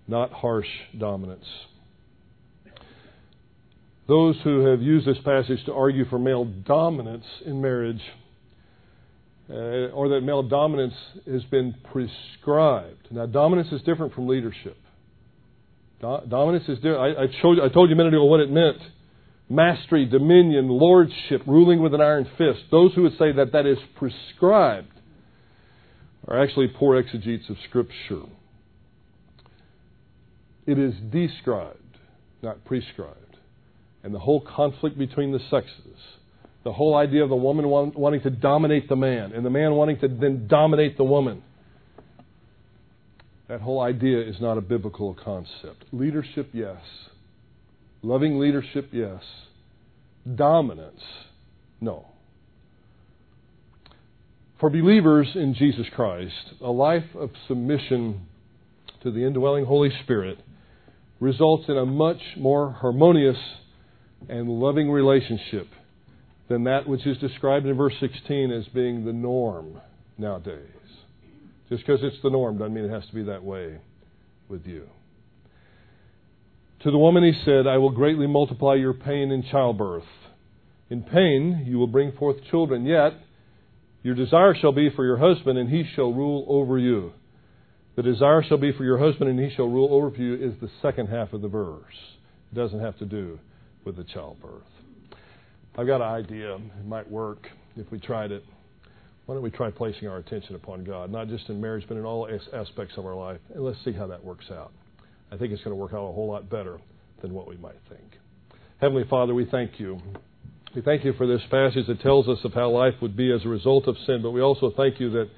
not 0.07 0.31
harsh 0.31 0.69
dominance. 0.97 1.45
Those 4.09 4.35
who 4.43 4.65
have 4.65 4.81
used 4.81 5.05
this 5.05 5.19
passage 5.23 5.63
to 5.67 5.73
argue 5.73 6.03
for 6.05 6.17
male 6.17 6.43
dominance 6.43 7.25
in 7.45 7.61
marriage, 7.61 8.01
uh, 9.47 9.93
or 9.93 10.09
that 10.09 10.21
male 10.21 10.41
dominance 10.41 10.95
has 11.31 11.43
been 11.43 11.75
prescribed. 11.91 13.07
Now, 13.11 13.27
dominance 13.27 13.71
is 13.71 13.83
different 13.83 14.15
from 14.15 14.27
leadership. 14.27 14.77
Do- 16.01 16.21
dominance 16.27 16.67
is 16.67 16.77
different. 16.77 17.19
I, 17.19 17.23
I, 17.23 17.27
showed, 17.39 17.59
I 17.59 17.69
told 17.69 17.89
you 17.89 17.93
a 17.93 17.97
minute 17.97 18.15
ago 18.15 18.25
what 18.25 18.39
it 18.39 18.49
meant 18.49 18.77
mastery, 19.47 20.05
dominion, 20.05 20.69
lordship, 20.69 21.43
ruling 21.45 21.79
with 21.79 21.93
an 21.93 22.01
iron 22.01 22.25
fist. 22.35 22.61
Those 22.71 22.93
who 22.95 23.03
would 23.03 23.17
say 23.19 23.31
that 23.33 23.51
that 23.51 23.67
is 23.67 23.77
prescribed 23.95 24.91
are 26.27 26.41
actually 26.41 26.67
poor 26.67 26.97
exegetes 26.97 27.47
of 27.47 27.57
Scripture. 27.67 28.23
It 30.65 30.79
is 30.79 30.95
described, 31.11 31.97
not 32.41 32.65
prescribed. 32.65 33.28
And 34.03 34.13
the 34.13 34.19
whole 34.19 34.41
conflict 34.41 34.97
between 34.97 35.31
the 35.31 35.39
sexes, 35.49 35.99
the 36.63 36.73
whole 36.73 36.95
idea 36.95 37.23
of 37.23 37.29
the 37.29 37.35
woman 37.35 37.67
wanting 37.67 38.21
to 38.21 38.29
dominate 38.29 38.87
the 38.87 38.95
man 38.95 39.33
and 39.33 39.45
the 39.45 39.49
man 39.49 39.73
wanting 39.73 39.99
to 39.99 40.07
then 40.07 40.47
dominate 40.47 40.97
the 40.97 41.03
woman, 41.03 41.43
that 43.47 43.61
whole 43.61 43.81
idea 43.81 44.21
is 44.21 44.35
not 44.39 44.57
a 44.57 44.61
biblical 44.61 45.15
concept. 45.15 45.85
Leadership, 45.91 46.49
yes. 46.53 46.77
Loving 48.03 48.39
leadership, 48.39 48.89
yes. 48.91 49.21
Dominance, 50.35 51.01
no. 51.81 52.05
For 54.59 54.69
believers 54.69 55.29
in 55.35 55.55
Jesus 55.55 55.87
Christ, 55.95 56.53
a 56.61 56.69
life 56.69 57.15
of 57.15 57.31
submission 57.47 58.27
to 59.01 59.11
the 59.11 59.25
indwelling 59.25 59.65
Holy 59.65 59.89
Spirit 60.03 60.37
results 61.19 61.63
in 61.69 61.77
a 61.77 61.85
much 61.85 62.21
more 62.37 62.71
harmonious 62.71 63.37
and 64.27 64.49
loving 64.49 64.91
relationship 64.91 65.67
than 66.49 66.63
that 66.65 66.87
which 66.87 67.05
is 67.05 67.17
described 67.19 67.65
in 67.65 67.77
verse 67.77 67.93
16 67.99 68.51
as 68.51 68.65
being 68.73 69.05
the 69.05 69.13
norm 69.13 69.79
nowadays. 70.17 70.65
Just 71.69 71.85
because 71.85 71.99
it's 72.03 72.21
the 72.23 72.31
norm 72.31 72.57
doesn't 72.57 72.73
mean 72.73 72.85
it 72.85 72.89
has 72.89 73.05
to 73.07 73.15
be 73.15 73.23
that 73.23 73.43
way 73.43 73.77
with 74.49 74.65
you. 74.65 74.87
To 76.81 76.91
the 76.91 76.97
woman 76.97 77.23
he 77.23 77.39
said, 77.45 77.67
I 77.67 77.77
will 77.77 77.91
greatly 77.91 78.25
multiply 78.25 78.75
your 78.75 78.93
pain 78.93 79.31
in 79.31 79.43
childbirth. 79.43 80.03
In 80.89 81.03
pain 81.03 81.65
you 81.67 81.77
will 81.77 81.87
bring 81.87 82.13
forth 82.13 82.37
children, 82.49 82.85
yet 82.85 83.13
your 84.01 84.15
desire 84.15 84.55
shall 84.55 84.71
be 84.71 84.89
for 84.89 85.05
your 85.05 85.17
husband, 85.17 85.59
and 85.59 85.69
he 85.69 85.83
shall 85.95 86.11
rule 86.11 86.45
over 86.47 86.79
you. 86.79 87.13
The 87.95 88.03
desire 88.03 88.41
shall 88.41 88.57
be 88.57 88.71
for 88.71 88.85
your 88.85 88.97
husband, 88.97 89.29
and 89.29 89.39
he 89.39 89.53
shall 89.55 89.67
rule 89.67 89.93
over 89.93 90.15
you, 90.15 90.35
is 90.35 90.53
the 90.61 90.69
second 90.81 91.07
half 91.07 91.33
of 91.33 91.41
the 91.41 91.49
verse. 91.49 91.83
It 92.51 92.55
doesn't 92.55 92.79
have 92.79 92.97
to 92.99 93.05
do 93.05 93.39
with 93.85 93.95
the 93.95 94.03
childbirth. 94.03 94.63
I've 95.77 95.87
got 95.87 96.01
an 96.01 96.25
idea. 96.25 96.55
It 96.55 96.85
might 96.85 97.09
work 97.09 97.47
if 97.75 97.89
we 97.91 97.99
tried 97.99 98.31
it. 98.31 98.43
Why 99.25 99.35
don't 99.35 99.43
we 99.43 99.51
try 99.51 99.69
placing 99.69 100.07
our 100.07 100.17
attention 100.17 100.55
upon 100.55 100.83
God, 100.83 101.11
not 101.11 101.27
just 101.27 101.49
in 101.49 101.61
marriage, 101.61 101.85
but 101.87 101.97
in 101.97 102.03
all 102.03 102.27
aspects 102.53 102.95
of 102.97 103.05
our 103.05 103.15
life, 103.15 103.39
and 103.53 103.63
let's 103.63 103.77
see 103.85 103.91
how 103.91 104.07
that 104.07 104.23
works 104.23 104.45
out. 104.51 104.71
I 105.31 105.37
think 105.37 105.53
it's 105.53 105.63
going 105.63 105.75
to 105.75 105.81
work 105.81 105.93
out 105.93 106.09
a 106.09 106.11
whole 106.11 106.27
lot 106.27 106.49
better 106.49 106.79
than 107.21 107.33
what 107.33 107.47
we 107.47 107.55
might 107.57 107.77
think. 107.89 108.17
Heavenly 108.81 109.03
Father, 109.09 109.35
we 109.35 109.45
thank 109.45 109.79
you. 109.79 109.99
We 110.75 110.81
thank 110.81 111.03
you 111.03 111.13
for 111.13 111.27
this 111.27 111.41
passage 111.51 111.85
that 111.87 112.01
tells 112.01 112.27
us 112.27 112.39
of 112.43 112.53
how 112.53 112.69
life 112.69 112.95
would 113.01 113.15
be 113.15 113.31
as 113.31 113.45
a 113.45 113.49
result 113.49 113.87
of 113.87 113.95
sin, 114.05 114.21
but 114.23 114.31
we 114.31 114.41
also 114.41 114.71
thank 114.75 114.99
you 114.99 115.11
that 115.11 115.29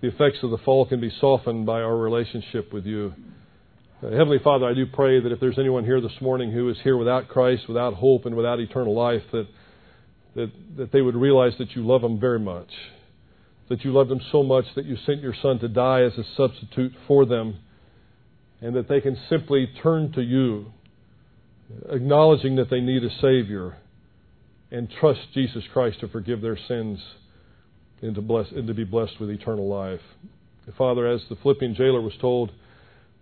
the 0.00 0.08
effects 0.08 0.38
of 0.42 0.50
the 0.50 0.58
fall 0.58 0.86
can 0.86 1.00
be 1.00 1.12
softened 1.20 1.66
by 1.66 1.80
our 1.80 1.96
relationship 1.96 2.72
with 2.72 2.84
you. 2.84 3.14
Uh, 4.02 4.10
Heavenly 4.10 4.38
Father, 4.44 4.66
I 4.66 4.74
do 4.74 4.86
pray 4.86 5.20
that 5.20 5.32
if 5.32 5.40
there's 5.40 5.58
anyone 5.58 5.84
here 5.84 6.00
this 6.00 6.20
morning 6.20 6.52
who 6.52 6.68
is 6.68 6.76
here 6.84 6.96
without 6.96 7.28
Christ, 7.28 7.62
without 7.66 7.94
hope, 7.94 8.26
and 8.26 8.36
without 8.36 8.60
eternal 8.60 8.94
life, 8.94 9.22
that, 9.32 9.46
that, 10.34 10.52
that 10.76 10.92
they 10.92 11.00
would 11.00 11.16
realize 11.16 11.52
that 11.58 11.74
you 11.74 11.86
love 11.86 12.02
them 12.02 12.20
very 12.20 12.38
much 12.38 12.70
that 13.68 13.84
you 13.84 13.92
love 13.92 14.08
them 14.08 14.20
so 14.30 14.42
much 14.42 14.64
that 14.74 14.84
you 14.84 14.96
sent 15.04 15.20
your 15.20 15.34
Son 15.42 15.58
to 15.58 15.68
die 15.68 16.02
as 16.02 16.12
a 16.18 16.24
substitute 16.36 16.92
for 17.06 17.26
them, 17.26 17.58
and 18.60 18.74
that 18.76 18.88
they 18.88 19.00
can 19.00 19.18
simply 19.28 19.68
turn 19.82 20.12
to 20.12 20.22
you, 20.22 20.72
acknowledging 21.90 22.56
that 22.56 22.70
they 22.70 22.80
need 22.80 23.02
a 23.02 23.10
Savior, 23.20 23.76
and 24.70 24.88
trust 25.00 25.20
Jesus 25.34 25.64
Christ 25.72 26.00
to 26.00 26.08
forgive 26.08 26.40
their 26.40 26.58
sins 26.68 27.00
and 28.02 28.14
to, 28.14 28.20
bless, 28.20 28.50
and 28.50 28.66
to 28.66 28.74
be 28.74 28.84
blessed 28.84 29.18
with 29.20 29.30
eternal 29.30 29.68
life. 29.68 30.00
Father, 30.76 31.06
as 31.06 31.20
the 31.28 31.36
Philippian 31.36 31.74
jailer 31.74 32.00
was 32.00 32.14
told 32.20 32.52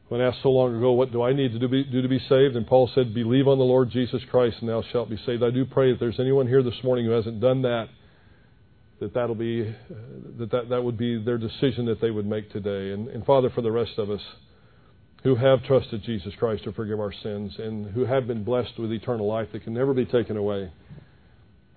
when 0.08 0.20
asked 0.20 0.42
so 0.42 0.50
long 0.50 0.76
ago, 0.76 0.92
What 0.92 1.12
do 1.12 1.22
I 1.22 1.32
need 1.32 1.52
to 1.52 1.58
do, 1.58 1.68
be, 1.68 1.84
do 1.84 2.02
to 2.02 2.08
be 2.08 2.20
saved? 2.28 2.56
And 2.56 2.66
Paul 2.66 2.90
said, 2.94 3.14
Believe 3.14 3.48
on 3.48 3.58
the 3.58 3.64
Lord 3.64 3.90
Jesus 3.90 4.22
Christ, 4.30 4.56
and 4.60 4.68
thou 4.68 4.82
shalt 4.92 5.10
be 5.10 5.18
saved. 5.24 5.42
I 5.42 5.50
do 5.50 5.64
pray 5.64 5.92
that 5.92 6.00
there's 6.00 6.20
anyone 6.20 6.46
here 6.46 6.62
this 6.62 6.82
morning 6.82 7.04
who 7.04 7.12
hasn't 7.12 7.40
done 7.40 7.62
that 7.62 7.88
that 9.00 9.12
that'll 9.12 9.34
be 9.34 9.62
that, 10.38 10.50
that 10.50 10.68
that 10.70 10.82
would 10.82 10.96
be 10.96 11.22
their 11.22 11.38
decision 11.38 11.86
that 11.86 12.00
they 12.00 12.10
would 12.10 12.26
make 12.26 12.50
today. 12.52 12.92
And, 12.92 13.08
and 13.08 13.24
Father, 13.26 13.50
for 13.50 13.60
the 13.60 13.72
rest 13.72 13.98
of 13.98 14.10
us 14.10 14.20
who 15.22 15.34
have 15.34 15.62
trusted 15.64 16.02
Jesus 16.04 16.32
Christ 16.38 16.64
to 16.64 16.72
forgive 16.72 17.00
our 17.00 17.12
sins 17.22 17.54
and 17.58 17.86
who 17.92 18.04
have 18.04 18.26
been 18.26 18.44
blessed 18.44 18.78
with 18.78 18.92
eternal 18.92 19.26
life 19.26 19.48
that 19.52 19.64
can 19.64 19.74
never 19.74 19.94
be 19.94 20.04
taken 20.04 20.36
away, 20.36 20.70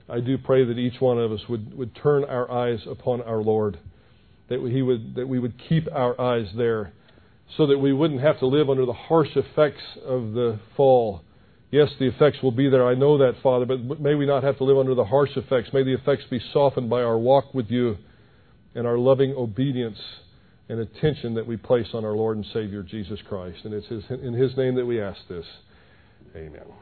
I 0.10 0.20
do 0.20 0.38
pray 0.38 0.66
that 0.66 0.78
each 0.78 1.02
one 1.02 1.18
of 1.18 1.32
us 1.32 1.42
would, 1.50 1.78
would 1.78 1.96
turn 1.96 2.24
our 2.24 2.50
eyes 2.50 2.80
upon 2.90 3.22
our 3.22 3.42
Lord, 3.42 3.80
that 4.50 4.60
he 4.72 4.82
would 4.82 5.16
that 5.16 5.28
we 5.28 5.40
would 5.40 5.56
keep 5.68 5.88
our 5.92 6.20
eyes 6.20 6.48
there, 6.56 6.94
so 7.56 7.68
that 7.68 7.78
we 7.78 7.94
wouldn't 7.94 8.22
have 8.22 8.40
to 8.40 8.46
live 8.46 8.70
under 8.70 8.86
the 8.86 8.94
harsh 8.94 9.36
effects 9.36 9.82
of 10.06 10.34
the 10.34 10.60
fall 10.76 11.24
Yes, 11.70 11.90
the 12.00 12.08
effects 12.08 12.38
will 12.42 12.52
be 12.52 12.70
there. 12.70 12.88
I 12.88 12.94
know 12.94 13.18
that, 13.18 13.36
Father, 13.44 13.66
but 13.66 14.00
may 14.00 14.16
we 14.16 14.26
not 14.26 14.44
have 14.44 14.58
to 14.60 14.64
live 14.64 14.78
under 14.78 14.96
the 14.96 15.04
harsh 15.04 15.32
effects. 15.36 15.74
May 15.74 15.84
the 15.84 15.94
effects 15.94 16.24
be 16.30 16.40
softened 16.54 16.90
by 16.90 17.02
our 17.02 17.18
walk 17.18 17.54
with 17.54 17.70
you 17.70 17.98
and 18.74 18.88
our 18.88 18.98
loving 18.98 19.34
obedience 19.36 20.00
and 20.70 20.80
attention 20.80 21.34
that 21.36 21.46
we 21.46 21.58
place 21.58 21.88
on 21.94 22.06
our 22.06 22.14
Lord 22.14 22.38
and 22.38 22.46
Savior 22.54 22.84
Jesus 22.84 23.20
Christ. 23.28 23.60
And 23.66 23.74
it's 23.74 23.88
in 24.10 24.34
His 24.34 24.56
name 24.56 24.76
that 24.76 24.86
we 24.86 25.02
ask 25.02 25.20
this. 25.28 25.46
Amen. 26.36 26.78